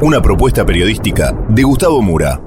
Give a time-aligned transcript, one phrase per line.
[0.00, 2.40] Una propuesta periodística de Gustavo Mura.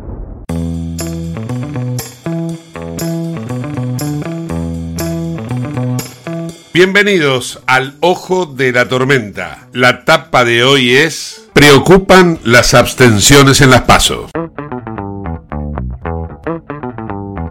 [6.74, 9.68] Bienvenidos al Ojo de la Tormenta.
[9.74, 14.32] La tapa de hoy es Preocupan las abstenciones en las pasos.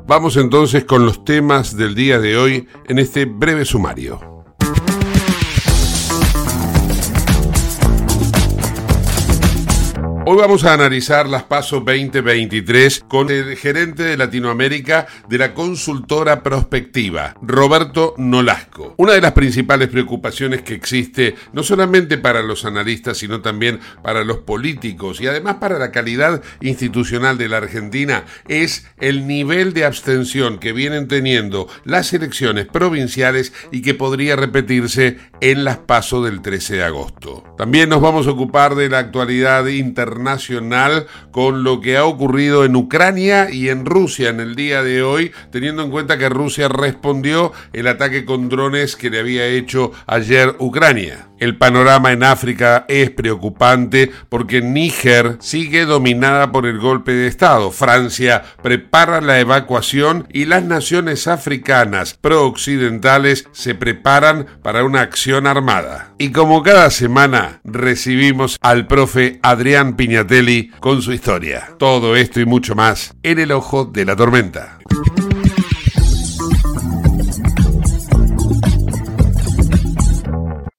[0.06, 4.27] Vamos entonces con los temas del día de hoy en este breve sumario.
[10.30, 16.42] Hoy vamos a analizar las PASO 2023 con el gerente de Latinoamérica de la consultora
[16.42, 18.92] prospectiva, Roberto Nolasco.
[18.98, 24.22] Una de las principales preocupaciones que existe, no solamente para los analistas, sino también para
[24.22, 29.86] los políticos y además para la calidad institucional de la Argentina, es el nivel de
[29.86, 36.42] abstención que vienen teniendo las elecciones provinciales y que podría repetirse en las PASO del
[36.42, 37.44] 13 de agosto.
[37.56, 40.17] También nos vamos a ocupar de la actualidad internacional
[41.30, 45.32] con lo que ha ocurrido en Ucrania y en Rusia en el día de hoy,
[45.50, 50.54] teniendo en cuenta que Rusia respondió el ataque con drones que le había hecho ayer
[50.58, 51.27] Ucrania.
[51.38, 57.70] El panorama en África es preocupante porque Níger sigue dominada por el golpe de Estado.
[57.70, 66.14] Francia prepara la evacuación y las naciones africanas prooccidentales se preparan para una acción armada.
[66.18, 71.70] Y como cada semana recibimos al profe Adrián Piñatelli con su historia.
[71.78, 74.78] Todo esto y mucho más en el ojo de la tormenta.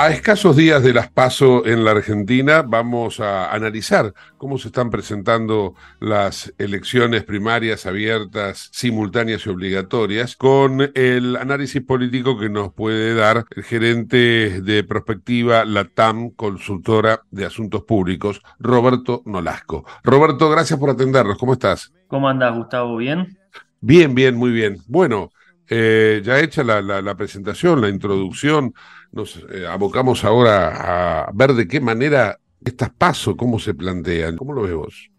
[0.00, 4.90] A escasos días de las PASO en la Argentina, vamos a analizar cómo se están
[4.90, 13.12] presentando las elecciones primarias abiertas, simultáneas y obligatorias, con el análisis político que nos puede
[13.14, 19.84] dar el gerente de Prospectiva Latam, consultora de asuntos públicos, Roberto Nolasco.
[20.04, 21.38] Roberto, gracias por atendernos.
[21.38, 21.92] ¿Cómo estás?
[22.06, 22.98] ¿Cómo andas, Gustavo?
[22.98, 23.36] ¿Bien?
[23.80, 24.78] Bien, bien, muy bien.
[24.86, 25.32] Bueno,
[25.68, 28.72] eh, ya hecha la, la, la, presentación, la introducción,
[29.12, 34.36] nos eh, abocamos ahora a ver de qué manera estas pasos, cómo se plantean.
[34.36, 35.10] ¿Cómo lo ves vos?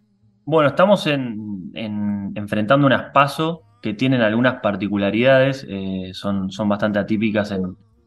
[0.45, 7.53] Bueno, estamos en, en, enfrentando unas pasos que tienen algunas particularidades, eh, son, bastante atípicas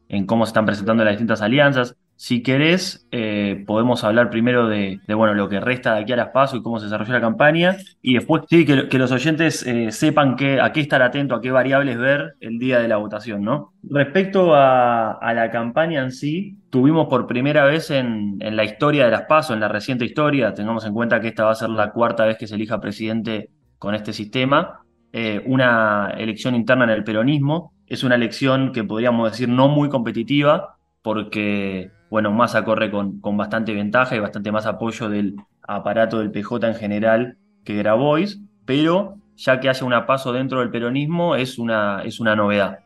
[0.09, 1.97] en cómo se están presentando las distintas alianzas.
[2.23, 6.29] Si querés, eh, podemos hablar primero de, bueno, lo que resta de aquí a las
[6.29, 10.37] PASO y cómo se desarrolló la campaña, y después sí, que, los oyentes eh, sepan
[10.37, 13.73] que, a qué estar atento, a qué variables ver el día de la votación, ¿no?
[13.83, 19.11] Respecto a, la campaña en sí, tuvimos por primera vez en, en, la historia de
[19.11, 21.91] las PASO, en la reciente historia, tengamos en cuenta que esta va a ser la
[21.91, 27.03] cuarta vez que se elija presidente con este sistema, eh, una elección interna en el
[27.03, 33.21] peronismo, es una elección que podríamos decir no muy competitiva, porque, bueno, Massa corre con,
[33.23, 38.39] con bastante ventaja y bastante más apoyo del aparato del PJ en general que Grabois,
[38.67, 42.81] pero ya que haya un paso dentro del peronismo es una, es una novedad.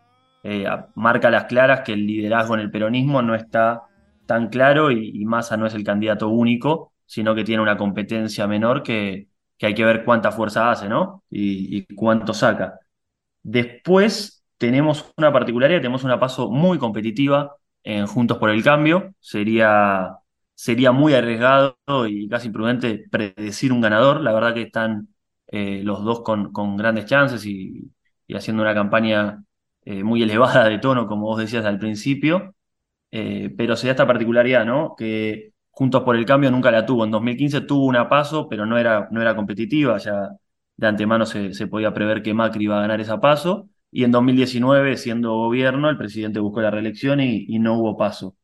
[0.44, 0.64] Eh,
[0.94, 3.82] marca las claras que el liderazgo en el peronismo no está
[4.26, 8.46] tan claro y, y, Massa no es el candidato único, sino que tiene una competencia
[8.46, 9.26] menor que,
[9.58, 11.24] que hay que ver cuánta fuerza hace, ¿no?
[11.30, 12.78] Y, y cuánto saca.
[13.42, 19.14] Después tenemos una particularidad, tenemos una paso muy competitiva en Juntos por el Cambio.
[19.20, 20.18] Sería,
[20.54, 21.76] sería muy arriesgado
[22.08, 24.20] y casi imprudente predecir un ganador.
[24.22, 25.08] La verdad que están
[25.46, 27.92] eh, los dos con, grandes chances y,
[28.34, 29.44] haciendo una campaña
[29.84, 32.54] eh, muy elevada de tono, como vos decías al principio.
[33.12, 34.94] Eh, pero se da esta particularidad, ¿no?
[34.96, 37.04] Que Juntos por el Cambio nunca la tuvo.
[37.04, 39.98] En 2015 tuvo una paso, pero no era, no era competitiva.
[39.98, 40.30] Ya
[40.76, 43.68] de antemano se, se podía prever que Macri iba a ganar esa paso.
[43.90, 48.36] Y en 2019, siendo gobierno, el presidente buscó la reelección y, no hubo paso.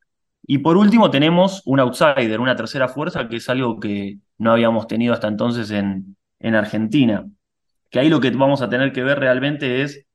[0.45, 4.87] Y por último tenemos un outsider, una tercera fuerza, que es algo que no habíamos
[4.87, 7.25] tenido hasta entonces en, en Argentina.
[7.89, 10.05] Que ahí lo que vamos a tener que ver realmente es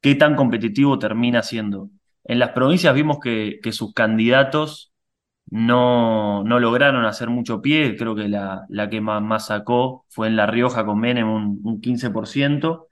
[0.00, 1.90] qué tan competitivo termina siendo.
[2.24, 4.92] En las provincias vimos que, que sus candidatos
[5.50, 10.28] no, no, lograron hacer mucho pie, creo que la, la que más, más, sacó fue
[10.28, 12.88] en La Rioja con Menem un, un 15%,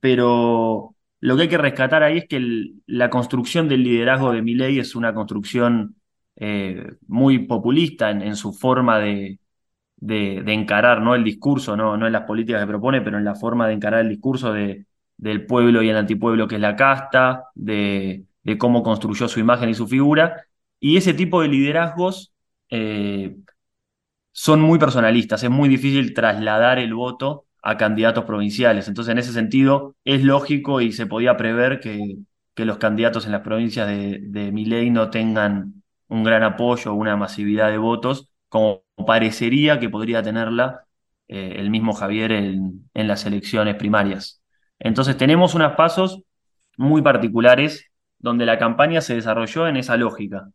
[0.00, 0.93] pero
[1.24, 2.38] lo que hay que rescatar ahí es que
[2.86, 5.96] la construcción del liderazgo de Milei es una construcción
[6.36, 9.38] eh, muy populista en, su forma de,
[9.96, 11.14] de, encarar ¿no?
[11.14, 14.00] el discurso, no, no en las políticas que propone, pero en la forma de encarar
[14.02, 14.84] el discurso de,
[15.16, 19.70] del pueblo y el antipueblo que es la casta, de, de cómo construyó su imagen
[19.70, 20.44] y su figura.
[20.78, 22.34] Y ese tipo de liderazgos
[22.68, 23.34] eh,
[24.30, 28.88] son muy personalistas, es muy difícil trasladar el voto a candidatos provinciales.
[28.88, 32.18] Entonces, en ese sentido, es lógico y se podía prever que,
[32.56, 37.16] los candidatos en las provincias de, de Miley no tengan un gran apoyo o una
[37.16, 40.84] masividad de votos, como parecería que podría tenerla
[41.26, 44.42] eh, el mismo Javier en, en las elecciones primarias.
[44.78, 46.22] Entonces, tenemos unos pasos
[46.76, 50.50] muy particulares donde la campaña se desarrolló en esa lógica.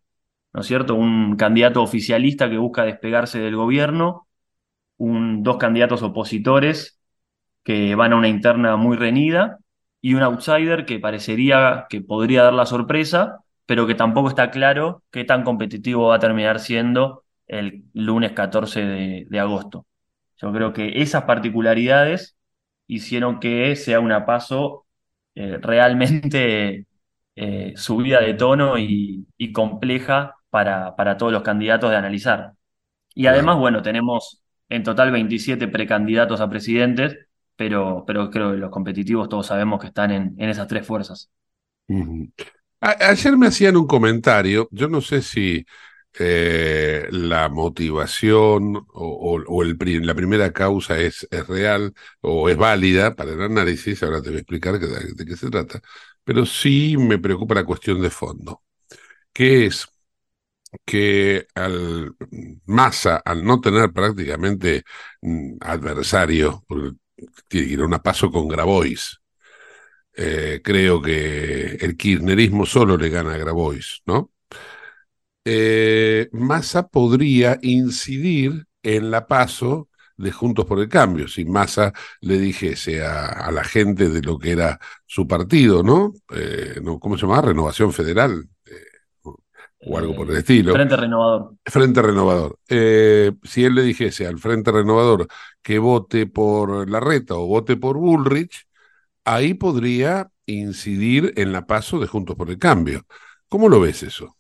[0.53, 0.95] ¿no es cierto?
[0.95, 4.27] Un candidato oficialista que busca despegarse del gobierno,
[4.97, 6.98] un, dos candidatos opositores
[7.69, 9.59] que van a una interna muy reñida
[10.01, 15.03] y un outsider que parecería que podría dar la sorpresa, pero que tampoco está claro
[15.11, 19.85] qué tan competitivo va a terminar siendo el lunes 14 de, de agosto.
[20.41, 22.35] Yo creo que esas particularidades
[22.87, 24.87] hicieron que sea una paso
[25.35, 26.87] eh, realmente
[27.35, 32.53] eh, subida de tono y, y compleja para, para, todos los candidatos de analizar.
[33.13, 37.28] Y además, bueno, tenemos en total 27 precandidatos a presidentes,
[37.59, 41.29] pero, pero creo que los competitivos todos sabemos que están en, en esas tres fuerzas.
[41.89, 42.33] Uh -huh.
[42.79, 45.65] Ayer me hacían un comentario, yo no sé si
[46.17, 52.55] eh, la motivación o, o, o el, la primera causa es, es, real o es
[52.55, 55.81] válida para el análisis, ahora te voy a explicar de, de qué se trata,
[56.23, 58.63] pero sí me preocupa la cuestión de fondo,
[59.33, 59.85] que es
[60.85, 62.15] que al
[62.65, 64.83] Massa, al no tener prácticamente
[65.21, 66.63] mm, adversario,
[67.47, 69.19] tiene que ir a una paso con Grabois.
[70.13, 74.31] Eh, creo que el kirchnerismo solo le gana a Grabois, ¿no?
[75.45, 82.37] Eh, Massa podría incidir en la paso de Juntos por el Cambio, si Massa le
[82.37, 86.13] dijese a, a, la gente de lo que era su partido, ¿no?
[86.35, 86.81] Eh.
[86.99, 87.41] ¿Cómo se llama?
[87.41, 88.49] Renovación Federal,
[89.85, 90.73] o algo por el estilo.
[90.73, 91.55] Frente Renovador.
[91.65, 92.59] Frente Renovador.
[92.67, 95.27] Eh, si él le dijese al Frente Renovador
[95.61, 98.67] que vote por Larreta o vote por Bullrich,
[99.25, 103.05] ahí podría incidir en la paso de Juntos por el Cambio.
[103.47, 104.35] ¿Cómo lo ves eso?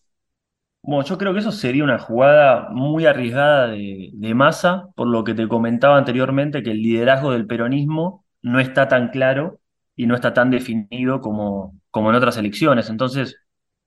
[0.81, 5.23] Bueno, yo creo que eso sería una jugada muy arriesgada de, de Massa, por lo
[5.23, 9.59] que te comentaba anteriormente, que el liderazgo del peronismo no está tan claro
[9.95, 12.89] y no está tan definido como, como en otras elecciones.
[12.89, 13.35] Entonces,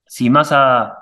[0.07, 1.02] si Massa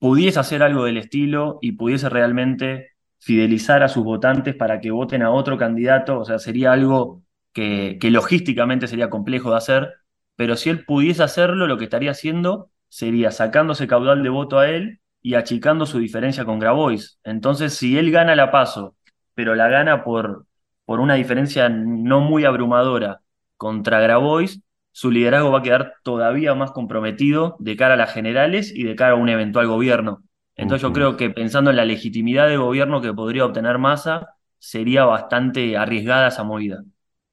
[0.00, 5.22] pudiese hacer algo del estilo y pudiese realmente fidelizar a sus votantes para que voten
[5.22, 9.94] a otro candidato, o sea, sería algo que, que, logísticamente sería complejo de hacer,
[10.36, 14.68] pero si él pudiese hacerlo, lo que estaría haciendo sería sacándose caudal de voto a
[14.70, 17.18] él y achicando su diferencia con Grabois.
[17.24, 18.96] Entonces, si él gana la paso,
[19.34, 20.46] pero la gana por,
[20.86, 23.20] por una diferencia no muy abrumadora
[23.56, 24.62] contra Grabois,
[25.00, 28.94] su liderazgo va a quedar todavía más comprometido de cara a las generales y de
[28.96, 30.24] cara a un eventual gobierno.
[30.56, 30.90] Entonces uh -huh.
[30.90, 35.78] yo creo que pensando en la legitimidad de gobierno que podría obtener Massa, sería bastante
[35.78, 36.82] arriesgada esa movida.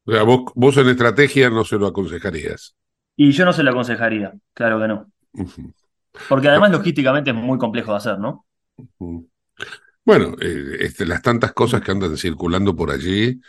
[0.06, 2.74] O sea, vos, vos en estrategia no se lo aconsejarías.
[3.18, 5.12] Y yo no se lo aconsejaría, claro que no.
[5.34, 5.74] Uh -huh.
[6.30, 8.46] Porque además logísticamente es muy complejo de hacer, ¿no?
[10.06, 13.42] Bueno, eh, este, las tantas cosas que andan circulando por allí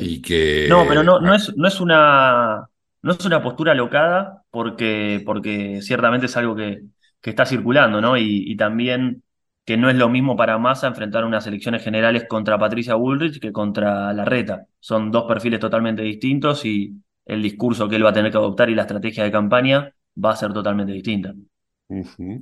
[0.00, 0.66] y que...
[0.70, 2.66] No, pero no, no es, no es una,
[3.06, 6.82] no es una postura locada porque, porque ciertamente es algo que,
[7.20, 8.16] que está circulando, ¿no?
[8.16, 9.22] Y, y también
[9.64, 13.52] que no es lo mismo para Massa enfrentar unas elecciones generales contra Patricia Bullrich que
[13.52, 14.66] contra Larreta.
[14.80, 16.94] Son dos perfiles totalmente distintos y
[17.24, 19.92] el discurso que él va a tener que adoptar y la estrategia de campaña
[20.24, 21.32] va a ser totalmente distinta.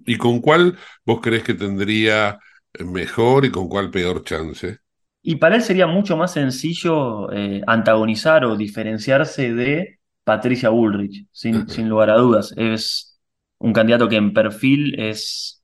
[0.06, 2.38] ¿Y con cuál vos crees que tendría
[2.78, 4.78] mejor y con cuál peor chance?
[5.22, 11.68] Y para él sería mucho más sencillo eh, antagonizar o diferenciarse de Patricia Bullrich, sin,
[11.68, 12.54] sin lugar a dudas.
[12.56, 13.18] Es
[13.58, 15.62] un candidato que en perfil es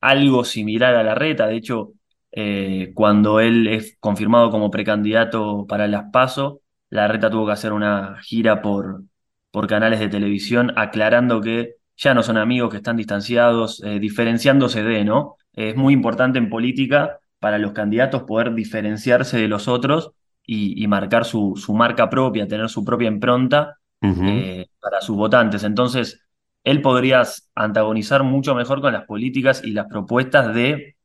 [0.00, 1.46] algo similar a Larreta.
[1.46, 1.92] De hecho,
[2.32, 8.16] eh, cuando él es confirmado como precandidato para las PASO, Larreta tuvo que hacer una
[8.22, 9.02] gira por,
[9.50, 14.82] por canales de televisión aclarando que ya no son amigos, que están distanciados, eh, diferenciándose
[14.84, 15.36] de, ¿no?
[15.52, 20.12] Es muy importante en política para los candidatos poder diferenciarse de los otros
[20.46, 25.64] y, y marcar su, su, marca propia, tener su propia impronta Eh, para sus votantes.
[25.64, 26.20] Entonces,
[26.64, 27.22] él podría
[27.54, 30.96] antagonizar mucho mejor con las políticas y las propuestas de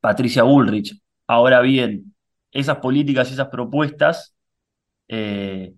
[0.00, 1.00] Patricia Bullrich.
[1.26, 2.14] Ahora bien,
[2.52, 4.34] esas políticas y esas propuestas
[5.08, 5.74] eh,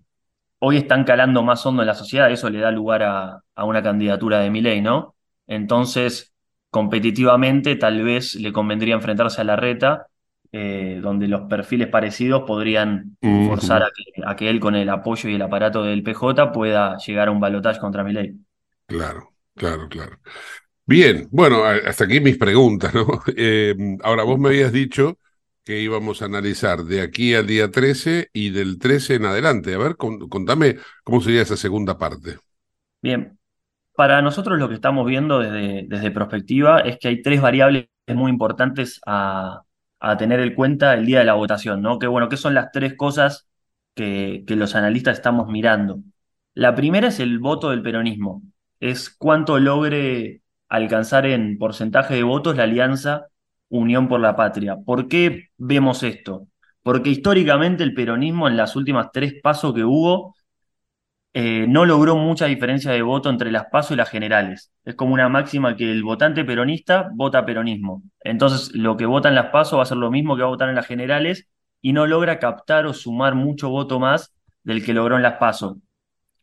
[0.59, 3.83] hoy están calando más hondo en la sociedad, eso le da lugar a, a una
[3.83, 5.15] candidatura de Milei, ¿no?
[5.47, 6.33] Entonces,
[6.69, 10.07] competitivamente, tal vez le convendría enfrentarse a la reta,
[10.51, 15.29] eh, donde los perfiles parecidos podrían forzar a que, a que él, con el apoyo
[15.29, 18.35] y el aparato del PJ, pueda llegar a un balotaje contra Milei.
[18.85, 20.19] Claro, claro, claro.
[20.85, 23.07] Bien, bueno, hasta aquí mis preguntas, ¿no?
[23.37, 25.19] Eh, ahora, vos me habías dicho
[25.63, 29.73] que íbamos a analizar de aquí al día 13 y del 13 en adelante.
[29.75, 32.39] A ver, con- contame cómo sería esa segunda parte.
[33.01, 33.37] Bien,
[33.95, 38.31] para nosotros lo que estamos viendo desde, desde Prospectiva es que hay tres variables muy
[38.31, 39.63] importantes a,
[40.01, 41.99] a tener en cuenta el día de la votación, ¿no?
[41.99, 43.47] Que bueno, ¿qué son las tres cosas
[43.95, 45.99] que, que los analistas estamos mirando?
[46.53, 48.41] La primera es el voto del peronismo,
[48.79, 53.27] es cuánto logre alcanzar en porcentaje de votos la alianza
[53.69, 54.77] Unión por la Patria.
[54.85, 56.47] ¿Por qué vemos esto?
[56.83, 60.35] Porque históricamente el peronismo en las últimas tres pasos que hubo
[61.33, 64.71] eh, no logró mucha diferencia de voto entre las PASO y las generales.
[64.83, 68.03] Es como una máxima que el votante peronista vota peronismo.
[68.19, 70.51] Entonces, lo que vota en las PASO va a ser lo mismo que va a
[70.51, 71.47] votar en las generales
[71.81, 74.33] y no logra captar o sumar mucho voto más
[74.63, 75.77] del que logró en las PASO.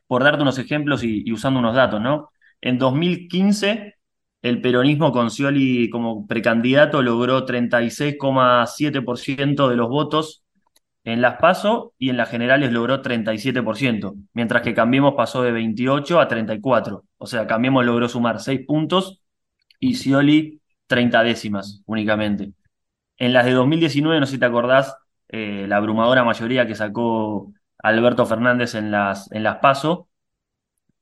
[0.06, 2.30] Por darte unos ejemplos y, usando unos datos, ¿no?
[2.60, 3.94] En 2015,
[4.42, 10.44] el peronismo con Scioli como precandidato logró 36,7% de los votos
[11.04, 16.20] en las PASO y en las generales logró 37%, mientras que Cambiemos pasó de 28
[16.20, 17.04] a 34.
[17.18, 19.22] O sea, Cambiemos logró sumar 6 puntos
[19.80, 22.52] y Scioli 30 décimas únicamente.
[23.16, 24.96] En las de 2019, no sé si te acordás,
[25.28, 30.08] eh, la abrumadora mayoría que sacó Alberto Fernández en las, en las PASO,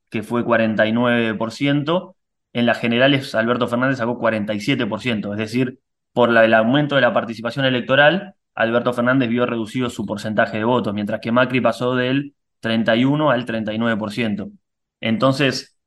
[0.09, 2.15] que fue 49%,
[2.53, 5.79] en las generales Alberto Fernández sacó 47%, es decir,
[6.13, 10.63] por la, el aumento de la participación electoral, Alberto Fernández vio reducido su porcentaje de
[10.63, 14.51] votos, mientras que Macri pasó del 31 al 39%.
[14.99, 15.77] Entonces,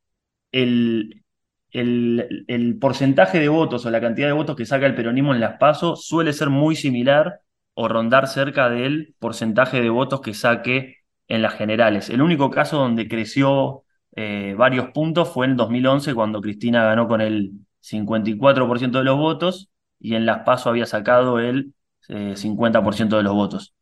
[0.53, 1.25] el,
[1.73, 5.59] el, porcentaje de votos o la cantidad de votos que saca el peronismo en las
[5.59, 7.41] PASO suele ser muy similar
[7.75, 12.09] o rondar cerca del porcentaje de votos que saque en las generales.
[12.09, 13.83] El único caso donde creció
[14.15, 17.50] eh, varios puntos fue en 2011 cuando Cristina ganó con el
[17.83, 21.75] 54% de los votos y en las PASO había sacado el
[22.09, 23.75] eh, 50% de los votos.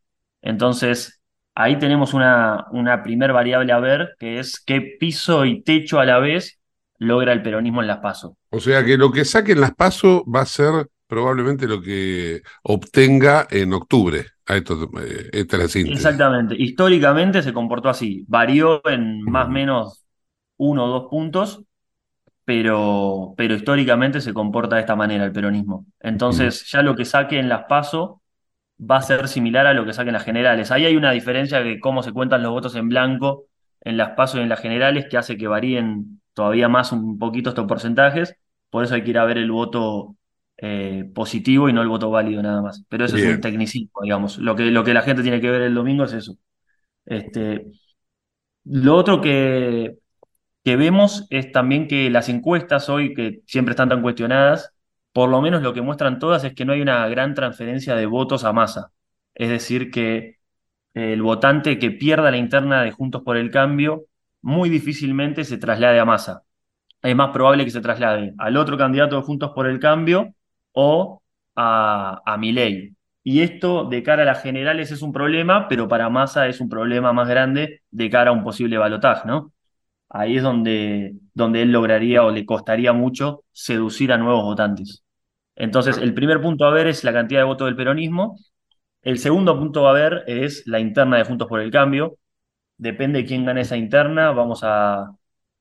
[0.42, 1.20] Entonces,
[1.54, 6.04] ahí tenemos una, una primer variable a ver, que es qué piso y techo a
[6.04, 6.58] la vez
[6.98, 8.36] logra el peronismo en las PASO.
[8.50, 13.46] O sea que lo que saquen las PASO va a ser probablemente lo que obtenga
[13.50, 14.26] en octubre.
[14.46, 15.98] A esto, eh, esta es la síntesis.
[15.98, 16.54] Exactamente.
[16.56, 18.24] Históricamente se comportó así.
[18.28, 20.04] Varió en más o menos
[20.56, 21.62] uno o dos puntos,
[22.48, 25.84] pero, pero históricamente se comporta de esta manera el peronismo.
[26.00, 28.22] Entonces, ya lo que saque en las PASO
[28.80, 30.70] va a ser similar a lo que saque en las generales.
[30.70, 33.44] Ahí hay una diferencia de cómo se cuentan los votos en blanco
[33.82, 37.50] en las PASO y en las generales que hace que varíen todavía más un poquito
[37.50, 38.34] estos porcentajes.
[38.70, 40.16] Por eso hay que ir a ver el voto
[40.56, 42.82] eh, positivo y no el voto válido nada más.
[42.88, 44.38] Pero eso es un tecnicismo, digamos.
[44.38, 46.38] Lo que, lo que la gente tiene que ver el domingo es eso.
[47.04, 47.66] Este,
[48.64, 49.98] lo otro que,
[50.68, 54.74] que vemos es también que las encuestas hoy, que siempre están tan cuestionadas,
[55.14, 58.04] por lo menos lo que muestran todas es que no hay una gran transferencia de
[58.04, 58.92] votos a masa.
[59.34, 60.36] Es decir, que
[60.94, 64.04] el votante que pierda la interna de Juntos por el Cambio
[64.42, 66.42] muy difícilmente se traslade a masa.
[67.02, 70.34] es más probable que se traslade al otro candidato de Juntos por el Cambio
[70.72, 71.22] o
[71.56, 72.96] a, a Milei.
[73.22, 76.68] Y esto de cara a las generales es un problema, pero para Massa es un
[76.68, 79.52] problema más grande de cara a un posible balotaje, ¿no?
[80.10, 85.04] Ahí es donde, donde él lograría o le costaría mucho seducir a nuevos votantes.
[85.56, 88.36] Entonces, el primer punto a ver es la cantidad de votos del peronismo.
[89.02, 92.16] El segundo punto a ver es la interna de Juntos por el Cambio.
[92.78, 95.12] Depende de quién gane esa interna, vamos a,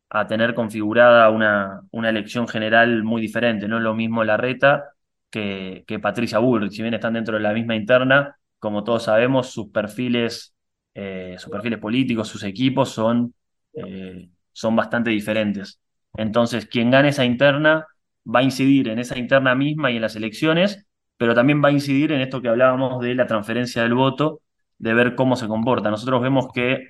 [0.10, 3.68] a tener configurada una, una elección general muy diferente.
[3.68, 4.86] No es lo mismo la reta
[5.30, 6.72] que, que Patricia Bullrich.
[6.74, 10.56] Si bien están dentro de la misma interna, como todos sabemos, sus perfiles,
[10.94, 13.34] eh, sus perfiles políticos, sus equipos son,
[13.74, 15.80] eh, son bastante diferentes.
[16.16, 17.86] Entonces, quien gane esa interna
[18.26, 20.88] va a incidir en esa interna misma y en las elecciones,
[21.18, 24.42] pero también va a incidir en esto que hablábamos de la transferencia del voto,
[24.80, 25.92] de ver cómo se comporta.
[25.92, 26.88] Nosotros vemos que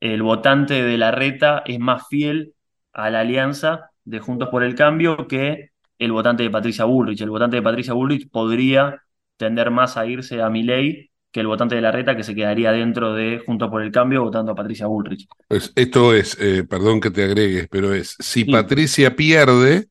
[0.00, 2.54] el votante de la reta es más fiel
[2.94, 7.20] a la alianza de Juntos por el Cambio que el votante de Patricia Bullrich.
[7.20, 9.02] El votante de Patricia Bullrich podría
[9.36, 12.72] tender más a irse a Milei que el votante de la reta que se quedaría
[12.72, 15.28] dentro de Juntos por el Cambio votando a Patricia Bullrich.
[15.48, 18.50] Pues esto es, eh, perdón que te agregues, pero es, si Sí.
[18.50, 19.88] Patricia pierde,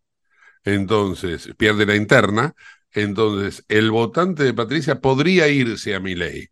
[0.64, 2.56] entonces, pierde la interna,
[2.92, 6.48] entonces el votante de Patricia podría irse a Milei.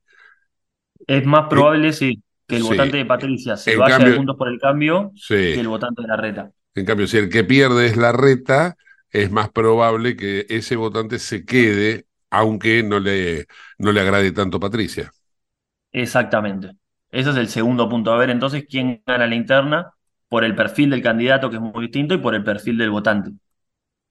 [1.07, 2.67] Es más probable, sí, que el Sí.
[2.69, 6.03] votante de Patricia se En vaya cambio- de Juntos por el Cambio que el votante
[6.03, 6.51] de la reta.
[6.75, 8.75] En cambio, si el que pierde es la reta,
[9.09, 13.48] es más probable que ese votante se quede, aunque no le,
[13.78, 15.12] no le agrade tanto Patricia.
[15.92, 16.75] Exactamente.
[17.12, 18.30] Ese es el segundo punto a ver.
[18.30, 19.94] Entonces, ¿quién gana la interna?
[20.28, 23.32] Por el perfil del candidato, que es muy distinto, y por el perfil del votante.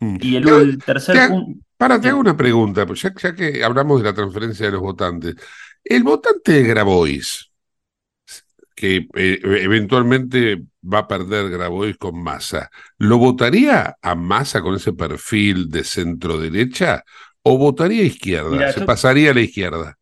[0.01, 0.17] Mm.
[0.21, 1.61] Y el, Te- el tercer te- punto.
[1.77, 4.81] Para, te hago una pregunta, pues ya, ya que hablamos de la transferencia de los
[4.81, 5.35] votantes.
[5.83, 7.51] El votante de Grabois,
[8.75, 14.93] que eh, eventualmente va a perder Grabois con Massa, ¿lo votaría a Massa con ese
[14.93, 17.05] perfil de centro derecha
[17.45, 18.51] o votaría a izquierda?
[18.51, 19.99] Mira, ¿Se yo- pasaría a la izquierda?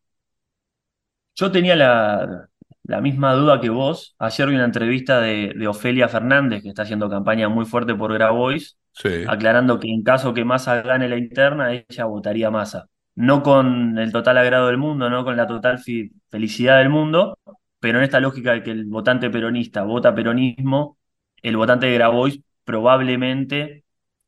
[1.35, 2.49] Yo tenía la,
[2.83, 4.15] la misma duda que vos.
[4.19, 8.13] Ayer vi una entrevista de, de Ofelia Fernández, que está haciendo campaña muy fuerte por
[8.13, 9.09] Grabois, Sí.
[9.25, 12.87] aclarando que en caso que Massa gane la interna, ella votaría Massa.
[13.15, 15.79] No con el total agrado del mundo, no con la total
[16.29, 17.37] felicidad del mundo,
[17.79, 20.97] pero en esta lógica de que el votante peronista vota peronismo,
[21.41, 23.83] el votante de Grabois probablemente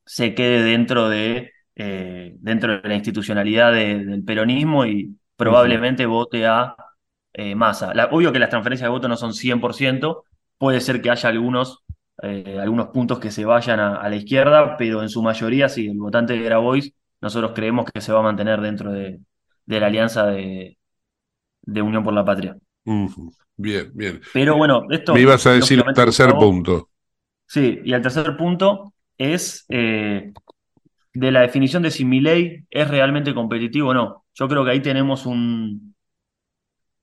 [0.06, 6.46] se quede dentro de, eh, dentro de la institucionalidad de- del peronismo y probablemente vote
[6.46, 6.76] a
[7.34, 7.94] eh, Massa.
[7.94, 10.24] La- obvio que las transferencias de voto no son 100%,
[10.58, 11.84] puede ser que haya algunos,
[12.22, 15.88] eh, algunos puntos que se vayan a, a la izquierda, pero en su mayoría sí,
[15.88, 19.20] el votante de Grabois nosotros creemos que se va a mantener dentro de,
[19.66, 20.78] de la alianza de,
[21.64, 22.58] de Unión por la Patria.
[23.56, 24.22] Bien, bien.
[24.34, 25.14] Pero bueno, esto...
[25.14, 26.90] Me ibas a decir lógicamente, tercer punto.
[27.48, 30.34] Sí, y el tercer punto es eh,
[31.14, 34.26] de la definición de si Milei es realmente competitivo o no.
[34.34, 35.96] Yo creo que ahí tenemos un,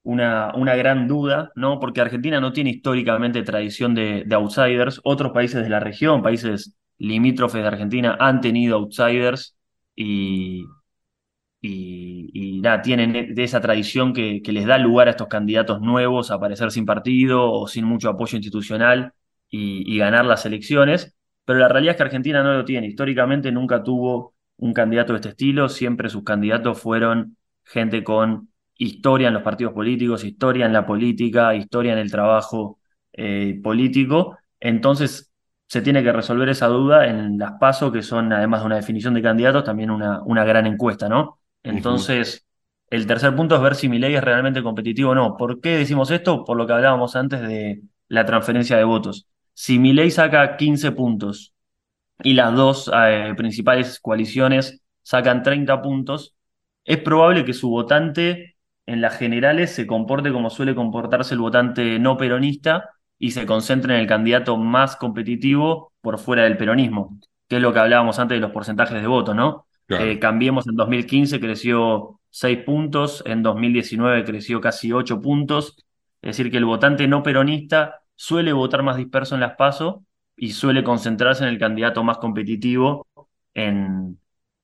[0.03, 1.79] una, una gran duda, ¿no?
[1.81, 5.01] Porque Argentina no tiene históricamente tradición de, de outsiders.
[5.05, 9.57] Otros países de la región, países limítrofes de Argentina, han tenido outsiders
[9.94, 10.64] y,
[11.62, 16.70] y, nada, tienen esa tradición que, les da lugar a estos candidatos nuevos a aparecer
[16.70, 19.12] sin partido o sin mucho apoyo institucional
[19.51, 21.14] y ganar las elecciones.
[21.50, 22.86] Pero la realidad es que Argentina no lo tiene.
[22.86, 25.68] Históricamente nunca tuvo un candidato de este estilo.
[25.68, 31.52] Siempre sus candidatos fueron gente con historia en los partidos políticos, historia en la política,
[31.56, 32.78] historia en el trabajo
[33.12, 34.38] eh, político.
[34.60, 35.32] Entonces
[35.66, 39.14] se tiene que resolver esa duda en las PASO, que son, además de una definición
[39.14, 41.40] de candidatos, también una, una gran encuesta, ¿no?
[41.64, 42.46] Entonces,
[42.90, 45.36] el tercer punto es ver si Milei es realmente competitivo o no.
[45.36, 46.44] ¿Por qué decimos esto?
[46.44, 49.26] Por lo que hablábamos antes de la transferencia de votos.
[49.62, 51.53] Si Milei saca 15 puntos
[52.23, 56.35] y las dos eh, principales coaliciones sacan 30 puntos,
[56.83, 61.99] es probable que su votante en las generales se comporte como suele comportarse el votante
[61.99, 67.57] no peronista y se concentre en el candidato más competitivo por fuera del peronismo, que
[67.57, 69.66] es lo que hablábamos antes de los porcentajes de voto, ¿no?
[69.85, 70.07] Claro.
[70.07, 75.77] Eh, Cambiemos en 2015 creció 6 puntos, en 2019 creció casi 8 puntos,
[76.23, 80.04] es decir, que el votante no peronista suele votar más disperso en las PASO
[80.37, 83.06] y suele concentrarse en el candidato más competitivo
[83.54, 84.20] en,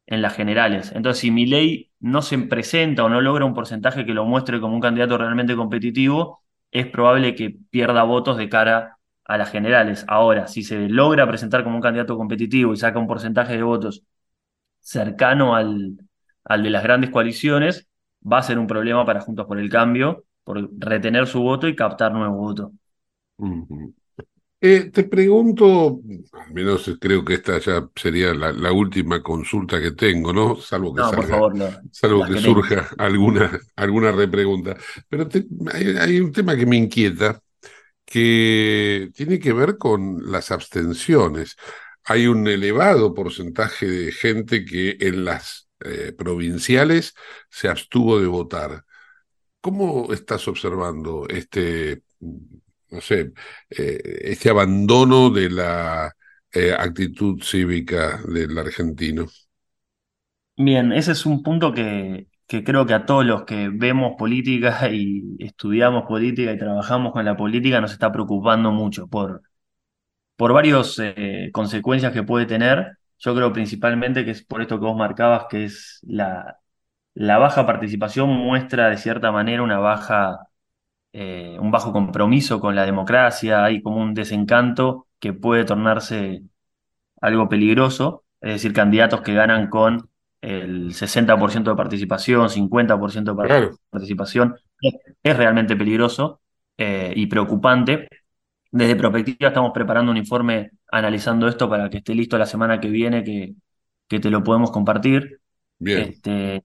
[0.07, 0.92] en las generales.
[0.95, 4.75] Entonces, si Milei no se presenta o no logra un porcentaje que lo muestre como
[4.75, 10.05] un candidato realmente competitivo, es probable que pierda votos de cara a las generales.
[10.07, 14.03] Ahora, si se logra presentar como un candidato competitivo y saca un porcentaje de votos
[14.81, 15.99] cercano al,
[16.45, 17.88] al de las grandes coaliciones,
[18.23, 21.77] va a ser un problema para Juntos por el Cambio, por retener su voto y
[21.77, 22.73] captar nuevo voto.
[24.61, 26.01] Eh, te pregunto,
[26.33, 30.57] al menos creo que esta ya sería la, la última consulta que tengo, ¿no?
[30.57, 31.68] Salvo que No, por salga, favor, no.
[31.90, 34.77] salvo que surja alguna, alguna repregunta.
[35.09, 37.40] Pero te- hay, hay un tema que me inquieta,
[38.05, 41.57] que tiene que ver con las abstenciones.
[42.05, 47.14] Hay un elevado porcentaje de gente que en las eh, provinciales
[47.51, 48.85] se abstuvo de votar.
[49.61, 52.03] ¿Cómo estás observando este,
[52.97, 53.33] no sé,
[53.71, 56.13] eh, este abandono de la
[56.53, 59.27] eh, actitud cívica del argentino?
[60.59, 64.89] Bien, ese es un punto que, que creo que a todos los que vemos política
[64.91, 69.43] y estudiamos política y trabajamos con la política nos está preocupando mucho por,
[70.37, 70.99] por varias
[71.53, 72.99] consecuencias que puede tener.
[73.19, 76.59] Yo creo principalmente que es por esto que vos marcabas, que es la,
[77.15, 80.39] la baja participación muestra de cierta manera una baja,
[81.16, 86.42] eh, un bajo compromiso con la democracia, hay como un desencanto que puede tornarse
[87.20, 90.09] algo peligroso, es decir, candidatos que ganan con
[90.40, 93.79] el 60% de participación, 50% de Claro.
[93.90, 96.40] participación, es, es realmente peligroso
[96.79, 98.09] eh, y preocupante.
[98.70, 102.88] Desde Prospectiva estamos preparando un informe analizando esto para que esté listo la semana que
[102.88, 103.55] viene, que,
[104.09, 105.40] que te lo podemos compartir.
[105.79, 106.11] Bien.
[106.11, 106.64] Este,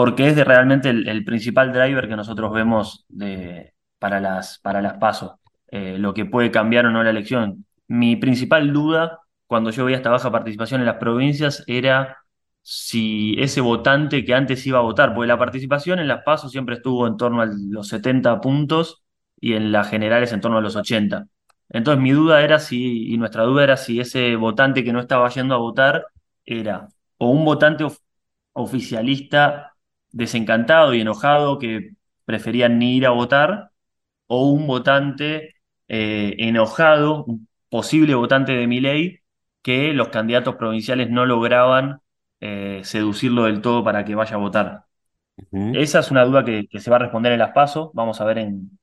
[0.00, 3.04] porque es realmente el, principal driver que nosotros vemos
[3.98, 7.66] para las, para las PASO, eh, lo que puede cambiar o no la elección.
[7.86, 12.16] Mi principal duda cuando yo veía esta baja participación en las provincias era
[12.62, 16.76] si ese votante que antes iba a votar, porque la participación en las PASO siempre
[16.76, 19.02] estuvo en torno a los 70 puntos
[19.38, 21.26] y en las generales en torno a los 80.
[21.68, 25.28] Entonces mi duda era si, y nuestra duda era si ese votante que no estaba
[25.28, 26.06] yendo a votar
[26.46, 27.98] era o un votante of-
[28.54, 29.69] oficialista
[30.12, 31.92] desencantado y enojado que
[32.24, 33.70] preferían ni ir a votar,
[34.26, 35.56] o un votante
[35.88, 39.20] eh, enojado, un posible votante de Milei,
[39.62, 42.00] que los candidatos provinciales no lograban
[42.40, 44.84] eh, seducirlo del todo para que vaya a votar.
[45.52, 47.90] Esa es una duda que, que se va a responder en las PASO.
[47.94, 48.78] Vamos a ver en,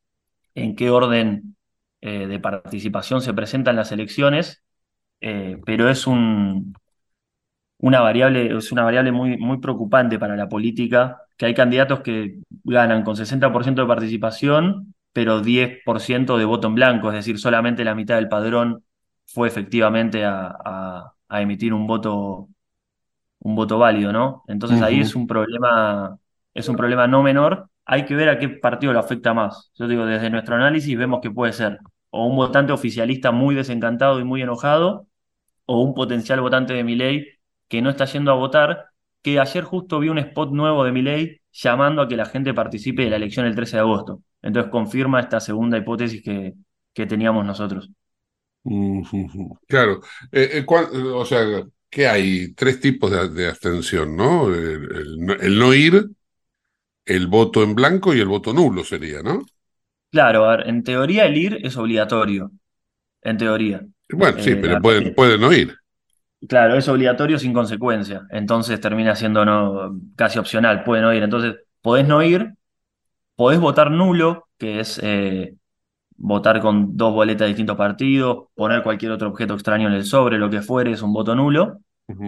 [0.56, 1.56] en qué orden
[2.02, 4.63] eh, de participación se presentan las elecciones,
[5.20, 6.74] pero es un,
[7.80, 12.40] una variable, es una variable muy, muy preocupante para la política, que hay candidatos que
[12.63, 17.96] ganan con 60% de participación, pero 10% de voto en blanco, es decir, solamente la
[17.96, 18.84] mitad del padrón
[19.28, 22.48] fue efectivamente a, a- a emitir un voto,
[23.40, 24.44] un voto válido, ¿no?
[24.48, 26.18] Entonces ahí es un problema,
[26.54, 27.70] es un problema no menor.
[27.86, 29.72] Hay que ver a qué partido lo afecta más.
[29.76, 34.20] Yo digo, desde nuestro análisis vemos que puede ser o un votante oficialista muy desencantado
[34.20, 35.08] y muy enojado,
[35.66, 37.28] o un potencial votante de Milei
[37.67, 38.88] que no está yendo a votar,
[39.21, 43.03] que ayer justo vi un spot nuevo de Milei llamando a que la gente participe
[43.03, 44.23] de la elección el 13 de agosto.
[44.41, 46.53] Entonces confirma esta segunda hipótesis que,
[46.93, 47.89] que teníamos nosotros.
[49.67, 50.01] Claro.
[50.32, 52.53] Eh, eh, cuál- o sea, ¿qué hay?
[52.53, 54.53] Tres tipos de, de abstención, ¿no?
[54.53, 56.10] El, el no- el no ir,
[57.06, 59.43] el voto en blanco y el voto nulo sería, ¿no?
[60.12, 62.51] Claro, a ver, en teoría el ir es obligatorio,
[63.23, 63.86] en teoría.
[64.10, 65.77] Bueno, sí, Eh, pero pueden, pueden no ir.
[66.47, 71.23] Claro, es obligatorio sin consecuencia, entonces termina siendo no, casi opcional, puede no ir.
[71.23, 72.54] Entonces, podés no ir,
[73.36, 75.56] podés votar nulo, que es eh,
[76.17, 80.38] votar con dos boletas de distintos partidos, poner cualquier otro objeto extraño en el sobre,
[80.38, 81.80] lo que fuere, es un voto nulo.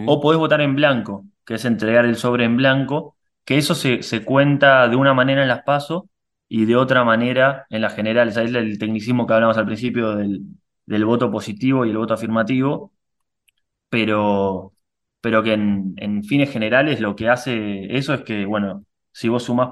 [0.07, 4.03] O podés votar en blanco, que es entregar el sobre en blanco, que eso se,
[4.03, 6.09] se cuenta de una manera en las PASO
[6.49, 8.35] y de otra manera en las generales.
[8.37, 10.41] Ahí es el tecnicismo que hablamos al principio del,
[10.85, 12.91] del voto positivo y el voto afirmativo,
[13.89, 14.73] pero,
[15.21, 19.69] pero que en, fines generales lo que hace eso es que, bueno, si vos sumás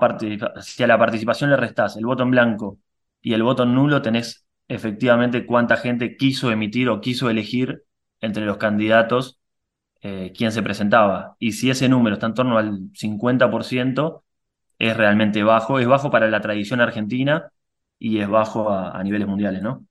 [0.62, 2.80] si a la participación le restás el voto en blanco
[3.22, 7.84] y el voto en nulo, tenés efectivamente cuánta gente quiso emitir o quiso elegir
[8.22, 9.40] entre los candidatos
[10.02, 11.36] eh, quién se presentaba.
[11.40, 14.24] Y si ese número está en torno al 50%,
[14.80, 15.80] es realmente bajo.
[15.80, 17.52] Es bajo para la tradición argentina
[18.00, 19.86] y es bajo a, a niveles mundiales, ¿no?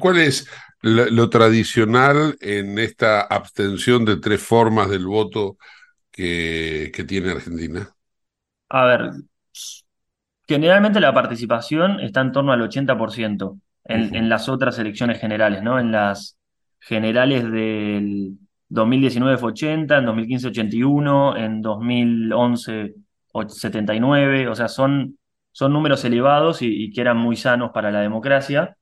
[0.00, 0.48] ¿Cuál es
[0.82, 5.58] lo, lo tradicional en esta abstención de tres formas del voto
[6.12, 7.94] que, que tiene Argentina?
[8.68, 9.10] A ver,
[10.46, 15.78] generalmente la participación está en torno al 80% en, en las otras elecciones generales, ¿no?
[15.78, 16.38] En las
[16.80, 22.94] generales del 2019 fue 80, en 2015 81, en 2011
[23.32, 25.18] och- 79, o sea, son,
[25.52, 28.76] son números elevados y, y que eran muy sanos para la democracia.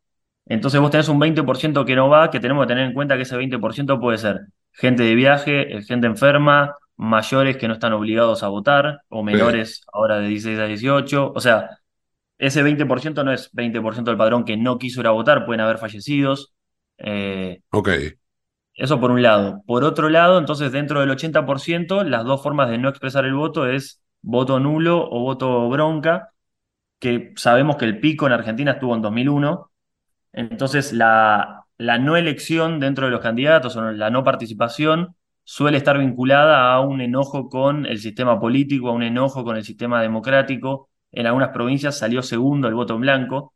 [0.46, 3.22] Entonces vos tenés un 20% que no va, que tenemos que tener en cuenta que
[3.22, 4.40] ese 20% puede ser
[4.72, 9.84] gente de viaje, eh, gente enferma, mayores que no están obligados a votar, o menores
[9.92, 11.32] ahora de 16 a 18.
[11.34, 11.70] O sea,
[12.38, 15.78] ese 20% no es 20% del padrón que no quiso ir a votar, pueden haber
[15.78, 16.52] fallecidos.
[16.98, 17.88] Eh, Ok.
[18.74, 19.62] eso por un lado.
[19.66, 23.66] Por otro lado, entonces dentro del 80%, las dos formas de no expresar el voto
[23.66, 26.30] es voto nulo o voto bronca,
[26.98, 29.70] que sabemos que el pico en Argentina estuvo en 2001.
[30.32, 35.98] Entonces la, la no elección dentro de los candidatos o la no participación suele estar
[35.98, 40.88] vinculada a un enojo con el sistema político, a un enojo con el sistema democrático.
[41.10, 43.54] En algunas provincias salió segundo el voto en blanco,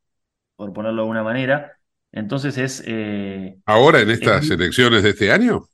[0.57, 1.73] por ponerlo de alguna manera.
[2.13, 2.85] Entonces es...
[2.87, 5.69] eh, Ahora en estas Es- elecciones de este año.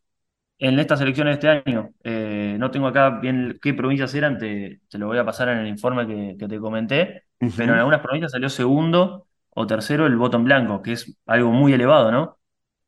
[0.59, 4.81] en estas elecciones de este año, eh, no tengo acá bien qué provincias eran, te,
[4.89, 8.01] te lo voy a pasar en el informe que, que te comenté, pero en algunas
[8.01, 12.39] provincias salió segundo o tercero el voto en blanco, que es algo muy elevado, ¿no?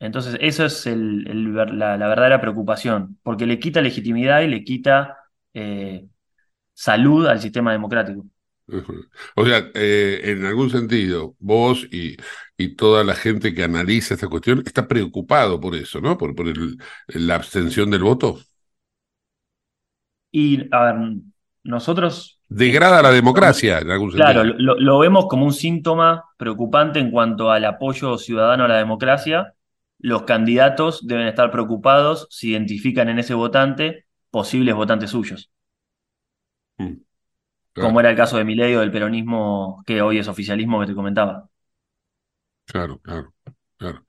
[0.01, 4.49] Entonces, eso es el- el ver- la, la verdadera preocupación, porque le quita legitimidad y
[4.49, 5.19] le quita
[5.55, 6.07] eh,
[6.75, 8.27] salud al sistema democrático.
[9.37, 12.17] O sea, eh, en algún sentido, vos y,
[12.57, 16.17] y toda la gente que analiza esta cuestión está preocupado por eso, ¿no?
[16.19, 18.41] Por, por el- la abstención del voto.
[20.31, 20.97] Y, a ver,
[21.63, 22.41] nosotros...
[22.63, 24.33] Degrada la democracia en algún sentido.
[24.33, 28.77] Claro, lo, lo vemos como un síntoma preocupante en cuanto al apoyo ciudadano a la
[28.79, 29.55] democracia.
[29.99, 35.51] Los candidatos deben estar preocupados si identifican en ese votante posibles votantes suyos,
[36.79, 36.97] Mm,
[37.73, 40.87] claro, como era el caso de Milei o del peronismo, que hoy es oficialismo que
[40.87, 41.49] te comentaba.
[42.67, 43.35] claro, claro,
[43.77, 44.05] claro.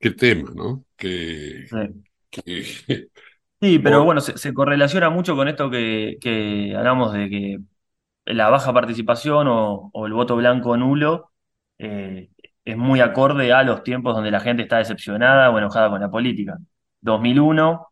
[0.00, 0.84] Qué tema, ¿no?
[0.96, 1.76] Que, Sí.
[2.30, 3.10] que-
[3.60, 7.58] Sí, pero bueno, se, se correlaciona mucho con esto que, que hablamos de que
[8.26, 11.32] la baja participación o, o el voto blanco nulo
[11.78, 12.30] eh,
[12.64, 16.10] es muy acorde a los tiempos donde la gente está decepcionada o enojada con la
[16.10, 16.58] política.
[17.00, 17.88] 2001,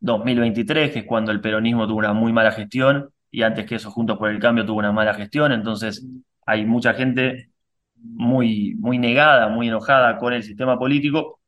[0.00, 3.90] 2023, que es cuando el peronismo tuvo una muy mala gestión, y antes que eso,
[3.90, 6.06] Juntos por el Cambio tuvo una mala gestión, entonces
[6.46, 7.50] hay mucha gente
[7.96, 11.40] muy, muy negada, muy enojada con el sistema político,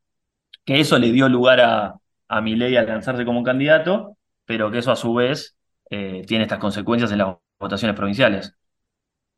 [0.64, 1.94] que eso le dio lugar a,
[2.28, 5.56] a Milei a lanzarse como candidato, pero que eso a su vez
[5.90, 8.54] eh, tiene estas consecuencias en las votaciones provinciales.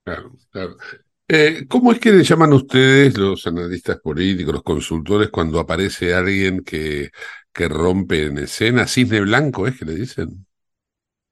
[0.04, 0.76] Claro, claro.
[1.28, 6.64] Eh, ¿cómo es que le llaman ustedes, los analistas políticos, los consultores, cuando aparece alguien
[6.64, 7.10] que,
[7.52, 8.86] que rompe en escena?
[8.88, 10.46] Cisne blanco, ¿es que le dicen?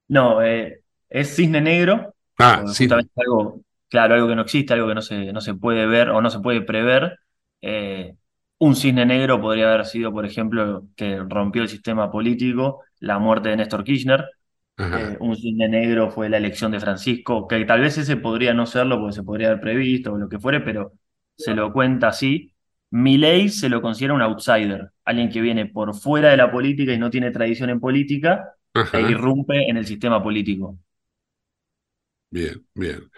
[0.09, 2.89] No, eh, es cisne negro, Ah, sí.
[3.17, 6.21] algo, claro, algo que no existe, algo que no se, no se puede ver o
[6.23, 7.19] no se puede prever.
[7.63, 8.17] Eh,
[8.59, 13.51] un cisne negro podría haber sido, por ejemplo, que rompió el sistema político, la muerte
[13.51, 14.25] de Néstor Kirchner.
[14.91, 18.67] Eh, un cisne negro fue la elección de Francisco, que tal vez ese podría no
[18.67, 20.93] serlo porque se podría haber previsto o lo que fuere, pero
[21.37, 22.53] se lo cuenta así.
[22.91, 26.99] Milei se lo considera un outsider, alguien que viene por fuera de la política y
[26.99, 28.55] no tiene tradición en política
[28.91, 30.79] e irrumpe en el sistema político.
[32.31, 33.11] Bien, bien.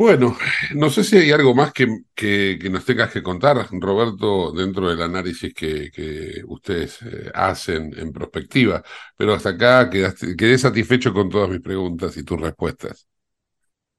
[0.00, 0.34] Bueno,
[0.76, 4.88] no sé si hay algo más que, que, que nos tengas que contar, Roberto, dentro
[4.88, 8.82] del análisis que, que ustedes eh, hacen en perspectiva,
[9.14, 13.06] pero hasta acá quedaste, quedé satisfecho con todas mis preguntas y tus respuestas.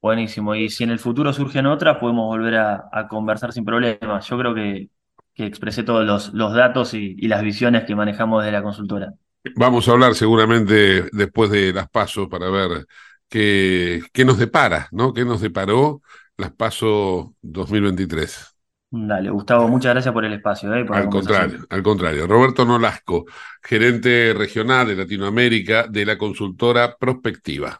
[0.02, 0.56] Buenísimo.
[0.56, 4.28] Y si en el futuro surgen otras, podemos volver a, a conversar sin problemas.
[4.28, 4.90] Yo creo que,
[5.36, 9.14] que expresé todos los, los datos y, y las visiones que manejamos de la consultora.
[9.56, 12.86] Vamos a hablar seguramente después de las pasos para ver
[13.32, 15.14] qué, qué nos depara, ¿no?
[15.14, 16.04] ¿Qué nos deparó
[16.38, 18.56] las pasos 2023?
[18.94, 22.28] Dale, Gustavo, muchas gracias por el espacio, eh, por Al contrario, al contrario.
[22.28, 23.26] Roberto Nolasco,
[23.64, 27.80] gerente regional de Latinoamérica de la consultora Prospectiva.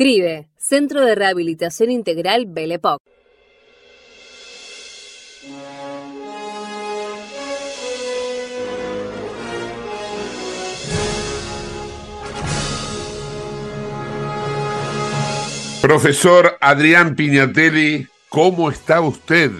[0.01, 2.99] Escribe Centro de Rehabilitación Integral Belepoc.
[15.83, 19.51] Profesor Adrián Piñatelli, ¿cómo está usted?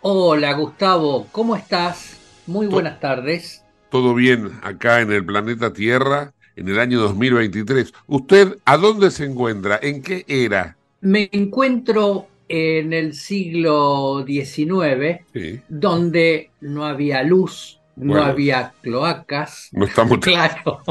[0.00, 2.16] Hola Gustavo, ¿cómo estás?
[2.46, 3.66] Muy buenas tardes.
[3.90, 7.92] Todo bien acá en el planeta Tierra en el año 2023.
[8.06, 9.80] ¿Usted a dónde se encuentra?
[9.82, 10.76] ¿En qué era?
[11.00, 15.20] Me encuentro en el siglo XIX,
[15.68, 18.24] donde no había luz, no Bueno.
[18.26, 20.18] había cloacas, No estamos...
[20.20, 20.82] claro,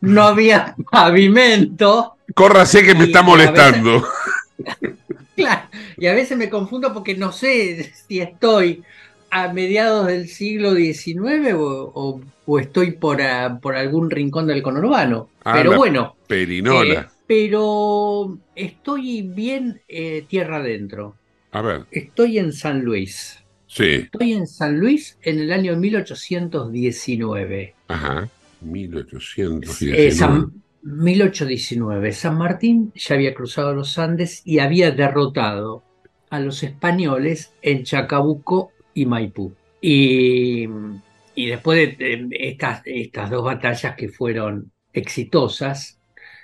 [0.00, 2.14] no había pavimento.
[2.34, 4.04] Córrase que me está molestando.
[5.36, 5.62] Claro,
[5.96, 8.84] y a veces me confundo porque no sé si estoy
[9.36, 14.62] a mediados del siglo XIX o, o- o estoy por, a- por algún rincón del
[14.62, 15.28] conurbano.
[15.44, 17.00] Ah, Pero bueno, Perinola.
[17.00, 21.16] eh, pero estoy bien eh, tierra adentro.
[21.52, 23.38] A ver, Estoy en San Luis.
[23.66, 23.84] sí.
[24.06, 27.74] Estoy en San Luis en el año 1819.
[27.88, 28.28] Ajá.
[28.60, 30.06] 1819.
[30.06, 32.12] Eh, San, 1819.
[32.12, 35.82] San Martín ya había cruzado los Andes y había derrotado
[36.30, 39.52] a los españoles en Chacabuco y Maipú.
[39.80, 40.66] Y,
[41.34, 46.00] y después de, estas, estas dos batallas que fueron exitosas,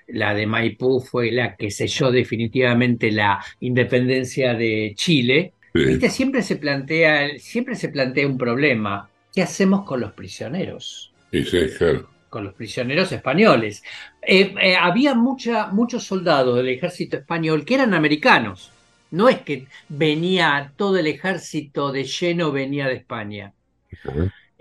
[0.09, 5.55] la de Maipú fue la que selló definitivamente la independencia de Chile.
[5.73, 5.85] Sí.
[5.85, 6.11] ¿Viste?
[6.11, 9.09] Siempre se plantea, siempre se plantea un problema.
[9.33, 11.13] ¿Qué hacemos con los prisioneros?
[11.31, 12.09] Sí, sí, claro.
[12.29, 13.83] con los prisioneros españoles.
[14.23, 18.73] Eh, eh, había mucha, muchos soldados del ejército español que eran americanos.
[19.11, 23.53] No es que venía todo el ejército de lleno, venía de España.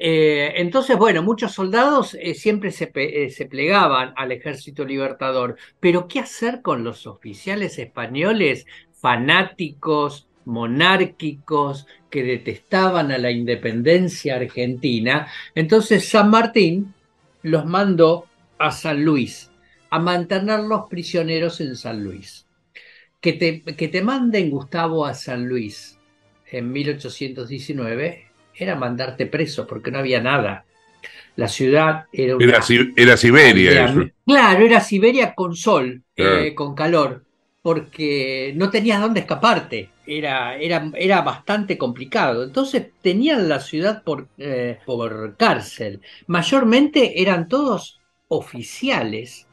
[0.01, 5.57] Eh, entonces, bueno, muchos soldados eh, siempre se, eh, se plegaban al ejército libertador.
[5.79, 15.27] Pero, ¿qué hacer con los oficiales españoles fanáticos, monárquicos, que detestaban a la independencia argentina?
[15.53, 16.93] Entonces, San Martín
[17.43, 18.25] los mandó
[18.57, 19.51] a San Luis,
[19.89, 22.45] a mantener los prisioneros en San Luis.
[23.21, 25.97] Que te, que te manden, Gustavo, a San Luis
[26.51, 30.65] en 1819 era mandarte preso porque no había nada.
[31.35, 32.45] La ciudad era una...
[32.45, 34.09] Era, Si- era Siberia Era- eso.
[34.25, 36.39] Claro, era Siberia con sol, Claro.
[36.41, 37.23] eh, con calor,
[37.61, 39.89] porque no tenías dónde escaparte.
[40.05, 42.43] Era, era, era bastante complicado.
[42.43, 46.01] Entonces tenían la ciudad por, eh, por cárcel.
[46.27, 49.45] Mayormente eran todos oficiales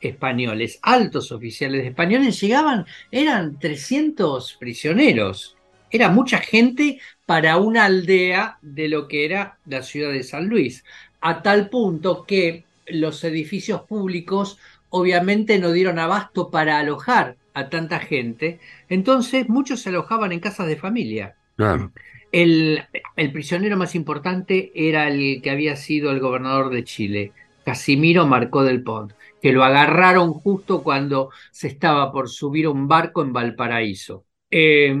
[0.00, 2.40] españoles, altos oficiales españoles.
[2.40, 5.56] Llegaban, eran 300 prisioneros.
[5.90, 10.84] Era mucha gente para una aldea de lo que era la ciudad de San Luis
[11.20, 14.58] a tal punto que los edificios públicos
[14.90, 20.68] obviamente no dieron abasto para alojar a tanta gente, entonces muchos se alojaban en casas
[20.68, 21.34] de familia.
[21.56, 21.90] Claro.
[22.30, 22.84] El,
[23.16, 27.32] el prisionero más importante era el que había sido el gobernador de Chile,
[27.64, 32.88] Casimiro Marcó del Pont, que lo agarraron justo cuando se estaba por subir a un
[32.88, 34.24] barco en Valparaíso.
[34.50, 34.94] Eh,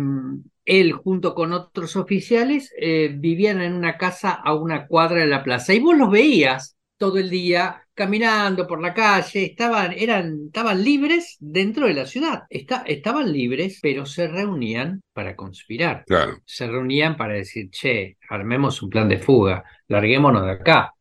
[0.64, 5.42] él junto con otros oficiales eh, vivían en una casa a una cuadra de la
[5.44, 10.82] plaza y vos los veías todo el día caminando por la calle, estaban, eran, estaban
[10.82, 16.04] libres dentro de la ciudad, Está- estaban libres, pero se reunían para conspirar.
[16.06, 16.38] Claro.
[16.44, 20.92] Se reunían para decir, che, armemos un plan de fuga, larguémonos de acá.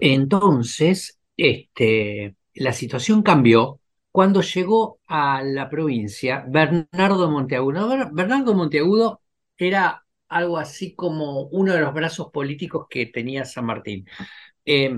[0.00, 3.80] Entonces, este, la situación cambió
[4.10, 7.88] cuando llegó a la provincia Bernardo Monteagudo.
[7.88, 9.20] Ber- Bernardo Monteagudo
[9.56, 14.06] era algo así como uno de los brazos políticos que tenía San Martín.
[14.64, 14.94] Eh,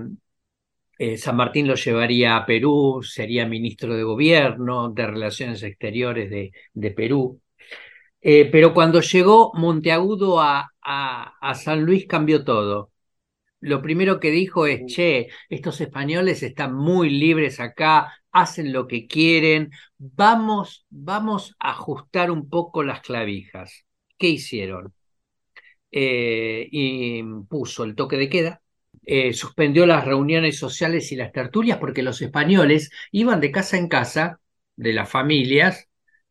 [0.99, 6.91] eh, San Martín lo llevaría a Perú, sería ministro de gobierno, de Relaciones Exteriores de,
[6.93, 7.41] Perú.
[8.21, 12.93] Eh, pero cuando llegó Monteagudo a San Luis cambió todo.
[13.67, 19.09] Lo primero que dijo es, che, estos españoles están muy libres acá, hacen lo que
[19.09, 23.85] quieren, vamos, vamos a ajustar un poco las clavijas.
[24.19, 24.95] ¿Qué hicieron?
[25.91, 28.63] Eh, y puso el toque de queda,
[29.05, 33.89] eh, suspendió las reuniones sociales y las tertulias porque los españoles iban de casa en
[33.89, 34.39] casa
[34.77, 35.89] de las familias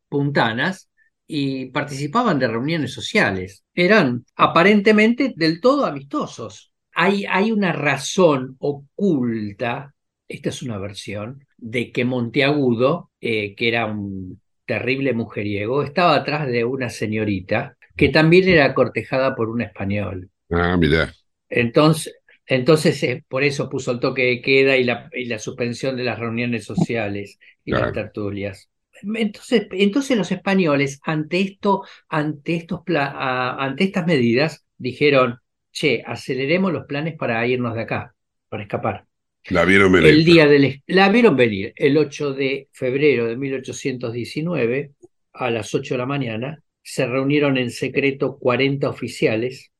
[0.08, 0.88] puntanas
[1.26, 3.62] y participaban de reuniones sociales.
[3.74, 6.72] Eran aparentemente del todo amistosos.
[6.98, 9.94] Hay, hay una razón oculta,
[10.26, 16.46] esta es una versión, de que Monteagudo, eh, que era un terrible mujeriego, estaba atrás
[16.48, 20.30] de una señorita que también era cortejada por un español.
[20.50, 21.12] Ah, mira.
[21.50, 22.14] Entonces,
[22.46, 26.04] entonces eh, por eso puso el toque de queda y la, y la suspensión de
[26.04, 28.70] las reuniones sociales y las tertulias.
[29.02, 35.40] Entonces, entonces los españoles, ante esto, ante estos ante estas medidas, dijeron,
[35.76, 38.14] che, aceleremos los planes para irnos de acá,
[38.48, 39.04] para escapar.
[39.50, 40.08] La vieron venir.
[40.08, 44.92] El día del, la vieron venir, el 8 de febrero de 1819,
[45.34, 49.70] a las 8 de la mañana, se reunieron en secreto 40 oficiales.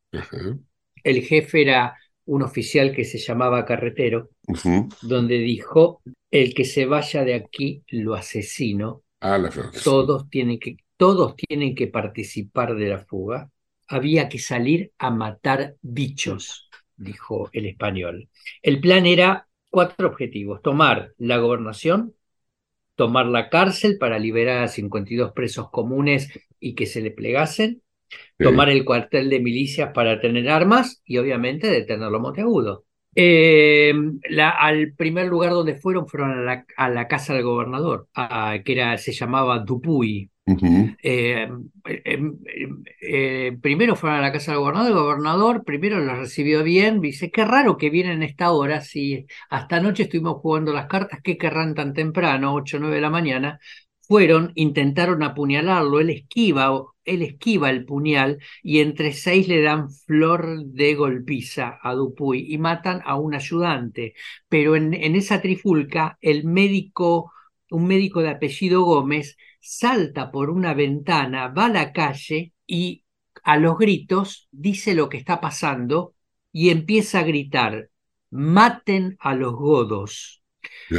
[1.03, 4.31] El jefe era un oficial que se llamaba Carretero,
[5.01, 9.03] donde dijo, el que se vaya de aquí lo asesino.
[9.21, 9.51] Ah, la
[9.83, 13.51] todos tienen que todos tienen que participar de la fuga.
[13.89, 18.29] Había que salir a matar bichos, dijo el español.
[18.63, 20.63] El plan era cuatro objetivos.
[20.63, 22.15] Tomar la gobernación,
[22.95, 26.31] tomar la cárcel para liberar a 52 presos comunes
[26.61, 27.83] y que se le plegasen,
[28.41, 32.85] tomar el cuartel de milicias para tener armas y obviamente detenerlo Monteagudo.
[33.15, 33.95] Eh,
[34.31, 38.09] la, al primer lugar donde fueron fueron a la, a la casa del gobernador,
[38.65, 40.31] que era, se llamaba Dupuy.
[40.49, 41.49] Eh,
[42.05, 42.39] em,
[43.01, 47.33] eh, primero fueron a la casa del gobernador, el gobernador primero los recibió bien, dice,
[47.33, 51.37] qué raro que vienen a esta hora, si hasta anoche estuvimos jugando las cartas, ¿qué
[51.37, 53.59] querrán tan temprano, 8 o 9 de la mañana?
[54.03, 56.71] Fueron, intentaron apuñalarlo, él esquiva,
[57.05, 62.59] él esquiva el puñal y entre seis le dan flor de golpiza a Dupuy y
[62.59, 64.15] matan a un ayudante.
[64.49, 67.33] Pero en esa trifulca, el médico,
[67.71, 69.37] un médico de apellido Gómez,
[69.67, 73.05] salta por una ventana, va a la calle y
[73.43, 76.15] a los gritos dice lo que está pasando
[76.53, 77.91] y empieza a gritar,
[78.31, 80.43] maten a los godos.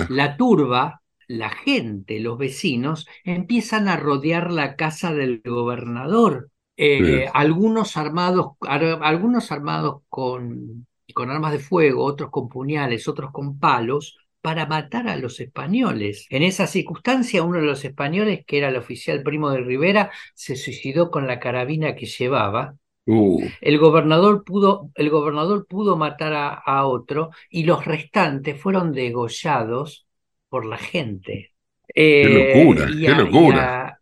[0.10, 6.52] La turba, la gente, los vecinos, empiezan a rodear la casa del gobernador.
[6.76, 13.60] Eh, algunos armados, algunos armados con, con armas de fuego, otros con puñales, otros con
[13.60, 16.26] palos, para matar a los españoles.
[16.30, 20.56] En esa circunstancia, uno de los españoles, que era el oficial primo de Rivera, se
[20.56, 22.76] suicidó con la carabina que llevaba.
[23.06, 23.44] Uh.
[23.60, 30.08] El, gobernador pudo, el gobernador pudo matar a, otro y los restantes fueron degollados
[30.48, 31.52] por la gente.
[31.94, 32.88] ¡Qué eh, locura!
[32.88, 34.00] ¡Qué locura!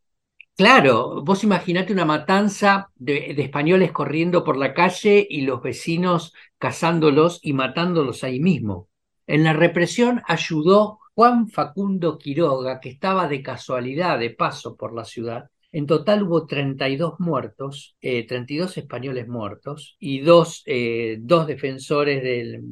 [0.56, 6.36] claro, vos imaginate una matanza de, de, españoles corriendo por la calle y los vecinos
[6.60, 8.90] cazándolos y matándolos ahí mismo.
[9.28, 15.06] En la represión ayudó Juan Facundo Quiroga, que estaba de casualidad de paso por la
[15.06, 15.50] ciudad.
[15.72, 22.64] En total hubo 32 muertos, 32 eh, españoles muertos y dos, eh, dos defensores del,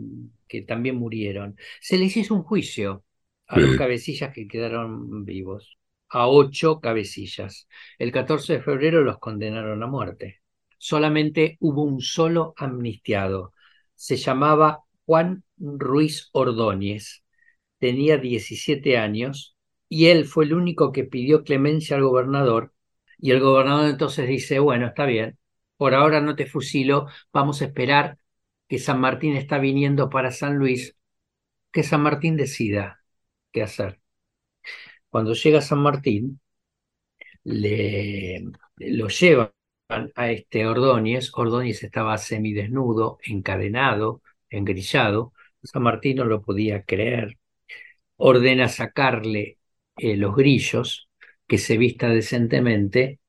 [0.47, 1.58] que también murieron.
[1.82, 3.04] Se les hizo un juicio
[3.47, 5.78] a los cabecillas que quedaron vivos,
[6.10, 7.68] a ocho cabecillas.
[7.97, 10.41] El 14 de febrero los condenaron a muerte.
[10.78, 13.54] Solamente hubo un solo amnistiado.
[13.95, 17.24] Se llamaba Juan Ruiz Ordóñez.
[17.80, 19.56] Tenía 17 años
[19.89, 22.74] y él fue el único que pidió clemencia al gobernador
[23.18, 25.38] y el gobernador entonces dice, bueno, está bien,
[25.78, 28.18] por ahora no te fusilo, vamos a esperar
[28.68, 30.95] que San Martín está viniendo para San Luis,
[31.72, 33.04] que San Martín decida
[33.51, 34.01] qué hacer.
[35.10, 36.41] Cuando llega San Martín,
[37.43, 38.43] le,
[38.78, 39.51] lo llevan
[40.16, 44.22] a este Ordóñez, Ordóñez estaba semidesnudo, encadenado,
[44.58, 45.34] engrillado,
[45.64, 47.38] San Martín no lo podía creer,
[48.18, 49.60] ordena sacarle
[49.97, 51.10] eh, los grillos,
[51.47, 53.20] que se vista decentemente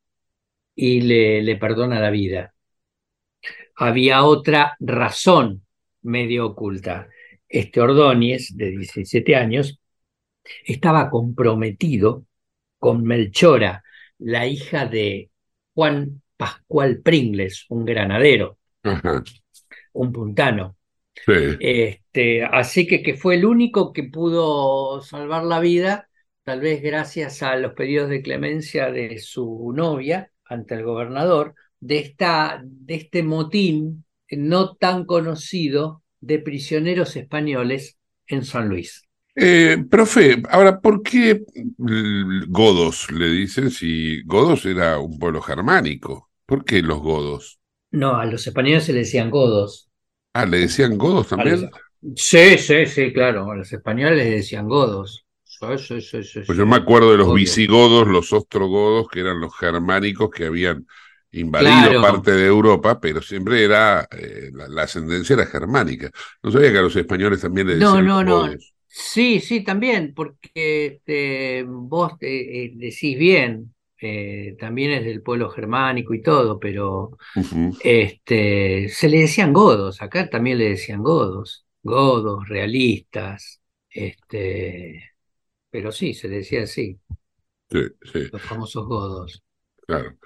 [0.76, 2.54] y le, le perdona la vida.
[3.76, 5.64] Había otra razón
[6.02, 7.08] medio oculta.
[7.48, 9.80] Este Ordóñez, de 17 años,
[10.64, 12.26] estaba comprometido
[12.78, 13.84] con Melchora,
[14.18, 15.30] la hija de
[15.74, 18.58] Juan Pascual Pringles, un granadero,
[19.94, 20.76] un puntano.
[21.26, 26.08] Este, así que, que fue el único que pudo salvar la vida,
[26.42, 31.98] tal vez gracias a los pedidos de clemencia de su novia ante el gobernador, de,
[31.98, 39.02] esta, de este motín no tan conocido de prisioneros españoles en San Luis.
[39.36, 41.42] Eh, profe, ahora, ¿por qué
[42.48, 46.30] godos le dicen si godos era un pueblo germánico?
[46.46, 47.58] ¿Por qué los godos?
[47.90, 49.88] No, a los españoles se les decían godos.
[50.34, 51.70] Ah, ¿le decían godos también?
[52.16, 53.50] Sí, sí, sí, claro.
[53.50, 55.24] A los españoles les decían godos.
[55.60, 60.86] pues yo me acuerdo de los visigodos, los ostrogodos, que eran los germánicos que habían
[61.30, 66.10] invadido parte de Europa, pero siempre era, eh, la, ascendencia era germánica.
[66.42, 68.54] No sabía que a los españoles también les decían No, no, no.
[68.88, 73.73] Sí, sí, también, porque este, vos eh, decís bien,
[74.04, 77.16] eh, también es del pueblo germánico y todo, pero
[77.82, 85.12] este, se le decían godos, acá también le decían godos, godos, realistas, este,
[85.70, 86.98] pero sí, se decía así.
[87.70, 87.80] Sí,
[88.12, 88.28] sí.
[88.30, 89.42] Los famosos godos.
[89.86, 90.16] Claro.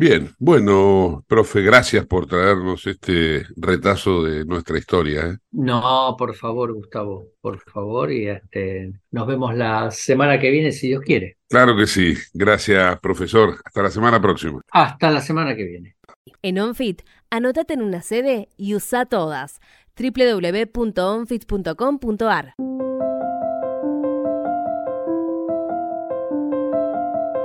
[0.00, 5.26] Bien, bueno, profe, gracias por traernos este retazo de nuestra historia.
[5.26, 5.38] ¿eh?
[5.50, 10.86] No, por favor, Gustavo, por favor, y este, nos vemos la semana que viene, si
[10.86, 11.38] Dios quiere.
[11.48, 12.14] Claro que sí.
[12.32, 13.56] Gracias, profesor.
[13.64, 14.60] Hasta la semana próxima.
[14.70, 15.96] Hasta la semana que viene.
[16.42, 19.58] En OnFit, anótate en una sede y usa todas.
[19.96, 22.54] www.onfit.com.ar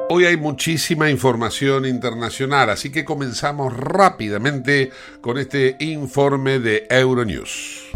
[0.09, 4.91] Hoy hay muchísima información internacional, así que comenzamos rápidamente
[5.21, 7.91] con este informe de Euronews.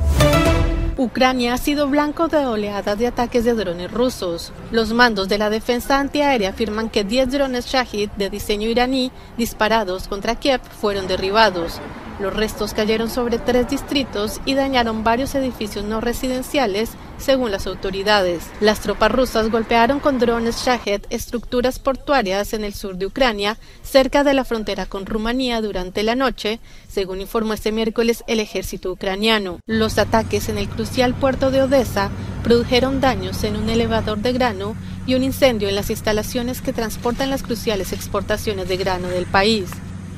[0.95, 4.51] Ucrania ha sido blanco de oleadas de ataques de drones rusos.
[4.72, 10.08] Los mandos de la defensa antiaérea afirman que 10 drones Shahid de diseño iraní disparados
[10.08, 11.80] contra Kiev fueron derribados.
[12.20, 18.43] Los restos cayeron sobre tres distritos y dañaron varios edificios no residenciales, según las autoridades.
[18.59, 24.24] Las tropas rusas golpearon con drones Shahed estructuras portuarias en el sur de Ucrania, cerca
[24.24, 29.59] de la frontera con Rumanía durante la noche, según informó este miércoles el ejército ucraniano.
[29.68, 32.09] Los ataques en el crucial puerto de Odessa
[32.43, 37.30] produjeron daños en un elevador de grano y un incendio en las instalaciones que transportan
[37.30, 39.70] las cruciales exportaciones de grano del país.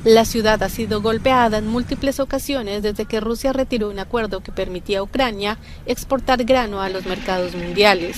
[0.04, 4.50] La ciudad ha sido golpeada en múltiples ocasiones desde que Rusia retiró un acuerdo que
[4.50, 8.16] permitía a Ucrania exportar grano a los mercados mundiales.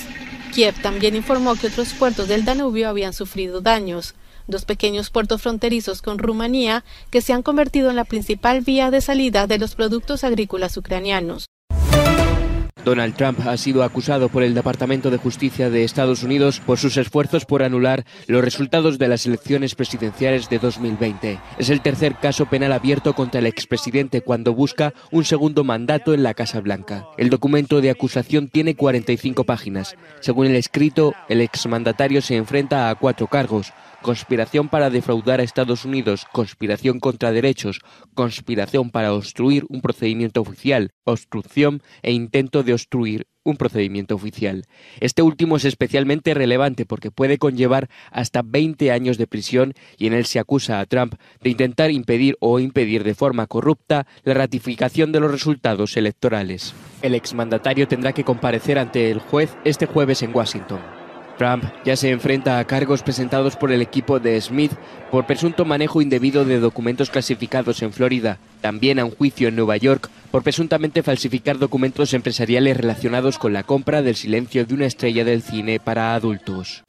[0.54, 4.14] Kiev también informó que otros puertos del Danubio habían sufrido daños.
[4.46, 9.00] Dos pequeños puertos fronterizos con Rumanía que se han convertido en la principal vía de
[9.00, 11.46] salida de los productos agrícolas ucranianos.
[12.84, 16.96] Donald Trump ha sido acusado por el Departamento de Justicia de Estados Unidos por sus
[16.96, 21.38] esfuerzos por anular los resultados de las elecciones presidenciales de 2020.
[21.58, 26.22] Es el tercer caso penal abierto contra el expresidente cuando busca un segundo mandato en
[26.22, 27.06] la Casa Blanca.
[27.18, 29.96] El documento de acusación tiene 45 páginas.
[30.20, 33.72] Según el escrito, el exmandatario se enfrenta a cuatro cargos
[34.02, 37.80] conspiración para defraudar a Estados Unidos, conspiración contra derechos,
[38.14, 44.64] conspiración para obstruir un procedimiento oficial, obstrucción e intento de obstruir un procedimiento oficial.
[45.00, 50.12] Este último es especialmente relevante porque puede conllevar hasta 20 años de prisión y en
[50.12, 55.12] él se acusa a Trump de intentar impedir o impedir de forma corrupta la ratificación
[55.12, 56.74] de los resultados electorales.
[57.02, 61.01] El exmandatario tendrá que comparecer ante el juez este jueves en Washington.
[61.38, 64.72] Trump ya se enfrenta a cargos presentados por el equipo de Smith
[65.10, 69.76] por presunto manejo indebido de documentos clasificados en Florida, también a un juicio en Nueva
[69.76, 75.24] York por presuntamente falsificar documentos empresariales relacionados con la compra del silencio de una estrella
[75.24, 76.82] del cine para adultos.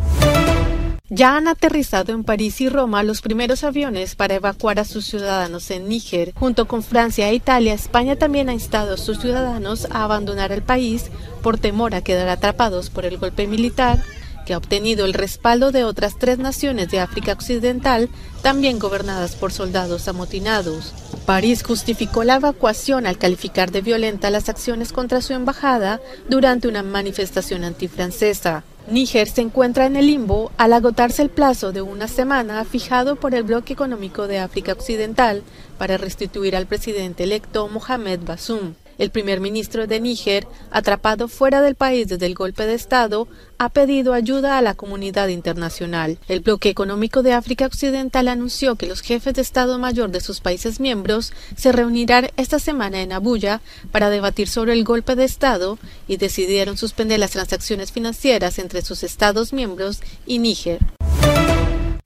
[1.09, 5.69] Ya han aterrizado en París y Roma los primeros aviones para evacuar a sus ciudadanos
[5.69, 6.31] en Níger.
[6.33, 10.63] Junto con Francia e Italia, España también ha instado a sus ciudadanos a abandonar el
[10.63, 11.11] país
[11.43, 13.99] por temor a quedar atrapados por el golpe militar
[14.45, 18.09] que ha obtenido el respaldo de otras tres naciones de África Occidental,
[18.41, 20.93] también gobernadas por soldados amotinados.
[21.25, 26.83] París justificó la evacuación al calificar de violenta las acciones contra su embajada durante una
[26.83, 28.63] manifestación antifrancesa.
[28.87, 33.33] Níger se encuentra en el limbo al agotarse el plazo de una semana fijado por
[33.33, 35.43] el bloque económico de África Occidental
[35.77, 38.73] para restituir al presidente electo Mohamed Bazoum.
[38.97, 43.27] El primer ministro de Níger, atrapado fuera del país desde el golpe de Estado,
[43.57, 46.17] ha pedido ayuda a la comunidad internacional.
[46.27, 50.41] El bloque económico de África Occidental anunció que los jefes de Estado Mayor de sus
[50.41, 55.77] países miembros se reunirán esta semana en Abuya para debatir sobre el golpe de Estado
[56.07, 60.79] y decidieron suspender las transacciones financieras entre sus Estados miembros y Níger.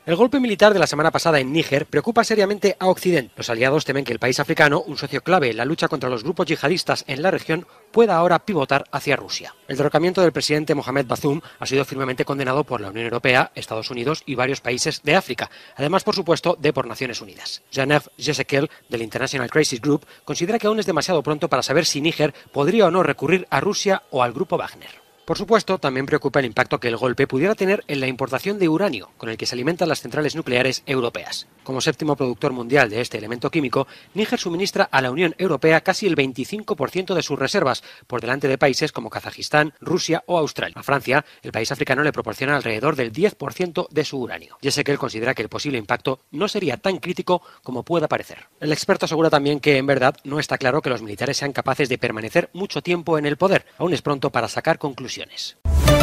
[0.07, 3.33] El golpe militar de la semana pasada en Níger preocupa seriamente a Occidente.
[3.35, 6.23] Los aliados temen que el país africano, un socio clave en la lucha contra los
[6.23, 9.53] grupos yihadistas en la región, pueda ahora pivotar hacia Rusia.
[9.67, 13.91] El derrocamiento del presidente Mohamed Bazoum ha sido firmemente condenado por la Unión Europea, Estados
[13.91, 17.63] Unidos y varios países de África, además, por supuesto, de por Naciones Unidas.
[17.73, 21.99] Jean-Yves Jesekel, del International Crisis Group, considera que aún es demasiado pronto para saber si
[21.99, 25.06] Níger podría o no recurrir a Rusia o al grupo Wagner.
[25.27, 28.69] Por supuesto, también preocupa el impacto que el golpe pudiera tener en la importación de
[28.69, 31.47] uranio, con el que se alimentan las centrales nucleares europeas.
[31.65, 36.07] Como séptimo productor mundial de este elemento químico, Níger suministra a la Unión Europea casi
[36.07, 40.75] el 25% de sus reservas, por delante de países como Kazajistán, Rusia o Australia.
[40.77, 44.57] A Francia, el país africano le proporciona alrededor del 10% de su uranio.
[44.61, 48.45] él considera que el posible impacto no sería tan crítico como pueda parecer.
[48.61, 51.89] El experto asegura también que, en verdad, no está claro que los militares sean capaces
[51.89, 53.65] de permanecer mucho tiempo en el poder.
[53.77, 55.96] Aún es pronto para sacar conclusiones reflexiones.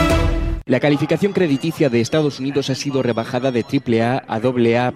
[0.67, 4.95] La calificación crediticia de Estados Unidos ha sido rebajada de AAA a AA+,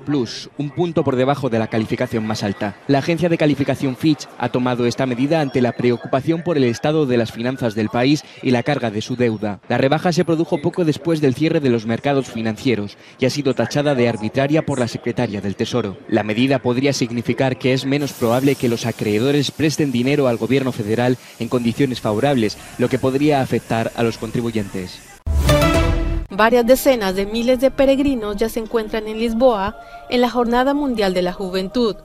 [0.57, 2.79] un punto por debajo de la calificación más alta.
[2.87, 7.05] La agencia de calificación Fitch ha tomado esta medida ante la preocupación por el estado
[7.05, 9.61] de las finanzas del país y la carga de su deuda.
[9.69, 13.53] La rebaja se produjo poco después del cierre de los mercados financieros y ha sido
[13.53, 15.99] tachada de arbitraria por la secretaria del Tesoro.
[16.09, 20.73] La medida podría significar que es menos probable que los acreedores presten dinero al gobierno
[20.73, 25.18] federal en condiciones favorables, lo que podría afectar a los contribuyentes.
[26.31, 29.79] Varias decenas de miles de peregrinos ya se encuentran en Lisboa
[30.11, 31.97] en la Jornada Mundial de la Juventud.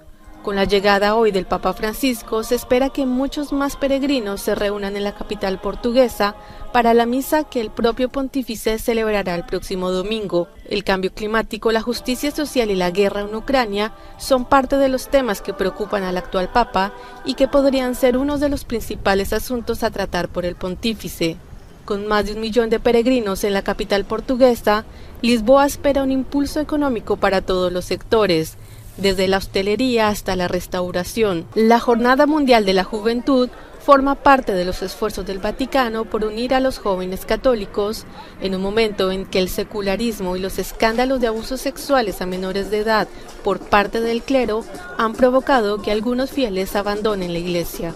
[0.43, 4.95] Con la llegada hoy del Papa Francisco, se espera que muchos más peregrinos se reúnan
[4.95, 6.35] en la capital portuguesa
[6.71, 10.47] para la misa que el propio pontífice celebrará el próximo domingo.
[10.69, 15.09] El cambio climático, la justicia social y la guerra en Ucrania son parte de los
[15.09, 16.93] temas que preocupan al actual Papa
[17.25, 21.37] y que podrían ser uno de los principales asuntos a tratar por el pontífice.
[21.85, 24.85] Con más de un millón de peregrinos en la capital portuguesa,
[25.21, 28.57] Lisboa espera un impulso económico para todos los sectores,
[28.97, 31.45] desde la hostelería hasta la restauración.
[31.55, 33.49] La Jornada Mundial de la Juventud
[33.83, 38.05] forma parte de los esfuerzos del Vaticano por unir a los jóvenes católicos
[38.39, 42.71] en un momento en que el secularismo y los escándalos de abusos sexuales a menores
[42.71, 43.09] de edad
[43.43, 44.63] por parte del clero
[44.97, 47.93] han provocado que algunos fieles abandonen la iglesia.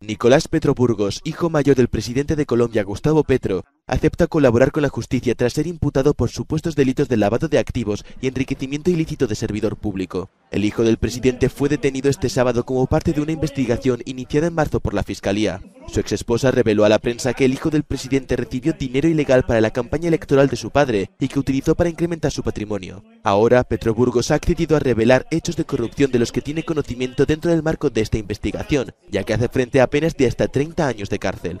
[0.00, 4.88] Nicolás Petro Burgos, hijo mayor del presidente de Colombia Gustavo Petro, acepta colaborar con la
[4.88, 9.34] justicia tras ser imputado por supuestos delitos de lavado de activos y enriquecimiento ilícito de
[9.34, 10.30] servidor público.
[10.50, 14.54] El hijo del presidente fue detenido este sábado como parte de una investigación iniciada en
[14.54, 15.60] marzo por la Fiscalía.
[15.88, 19.60] Su exesposa reveló a la prensa que el hijo del presidente recibió dinero ilegal para
[19.60, 23.04] la campaña electoral de su padre y que utilizó para incrementar su patrimonio.
[23.24, 27.26] Ahora, Petro Burgos ha accedido a revelar hechos de corrupción de los que tiene conocimiento
[27.26, 30.86] dentro del marco de esta investigación, ya que hace frente a penas de hasta 30
[30.86, 31.60] años de cárcel.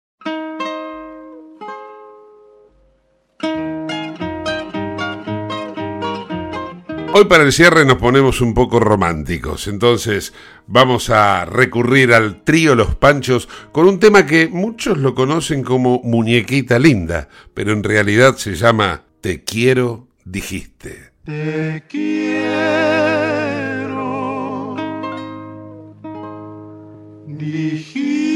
[7.13, 10.33] Hoy para el cierre nos ponemos un poco románticos, entonces
[10.65, 15.99] vamos a recurrir al trío Los Panchos con un tema que muchos lo conocen como
[16.05, 21.11] Muñequita Linda, pero en realidad se llama Te quiero, dijiste.
[21.25, 22.47] Te quiero,
[27.27, 28.31] dijiste,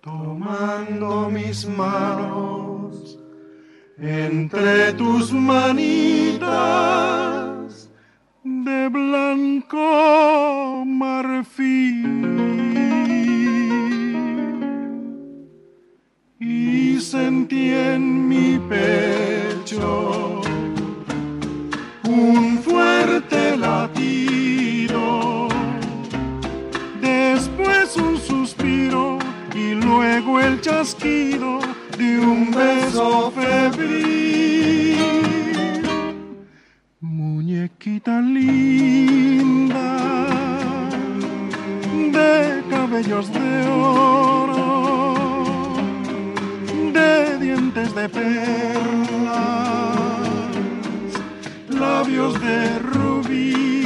[0.00, 2.57] tomando mis manos
[4.00, 6.48] entre tus manitas
[8.44, 12.28] de blanco marfil.
[16.38, 20.42] Y sentí en mi pecho
[22.04, 25.48] un fuerte latido,
[27.00, 29.18] después un suspiro
[29.54, 31.58] y luego el chasquido
[31.98, 34.96] de un beso febril.
[37.00, 39.96] Muñequita linda,
[42.16, 45.14] de cabellos de oro,
[46.92, 48.28] de dientes de perlas,
[51.68, 53.82] labios de rubí.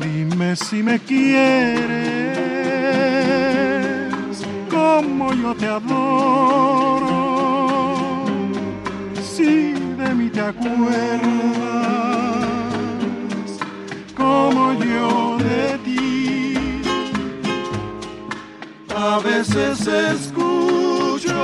[0.00, 2.49] Dime si me quieres
[5.00, 7.08] como yo te adoro.
[9.22, 11.22] Si de mí te acuerdas,
[14.14, 16.82] como yo de ti.
[18.94, 21.40] A veces escucho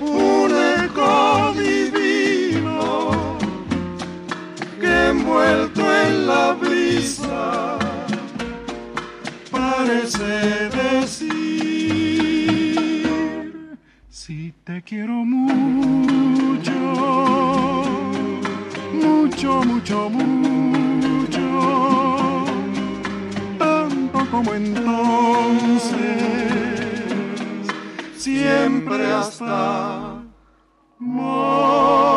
[0.00, 0.50] un
[0.82, 3.38] eco divino
[4.78, 7.78] que envuelto en la brisa
[9.50, 10.24] parece
[10.70, 11.05] decir
[14.66, 16.72] te quiero mucho,
[18.94, 21.44] mucho, mucho, mucho,
[23.60, 25.94] tanto como entonces,
[28.16, 30.20] siempre hasta
[30.98, 32.15] en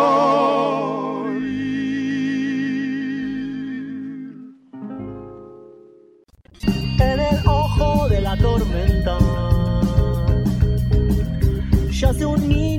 [12.26, 12.79] un niño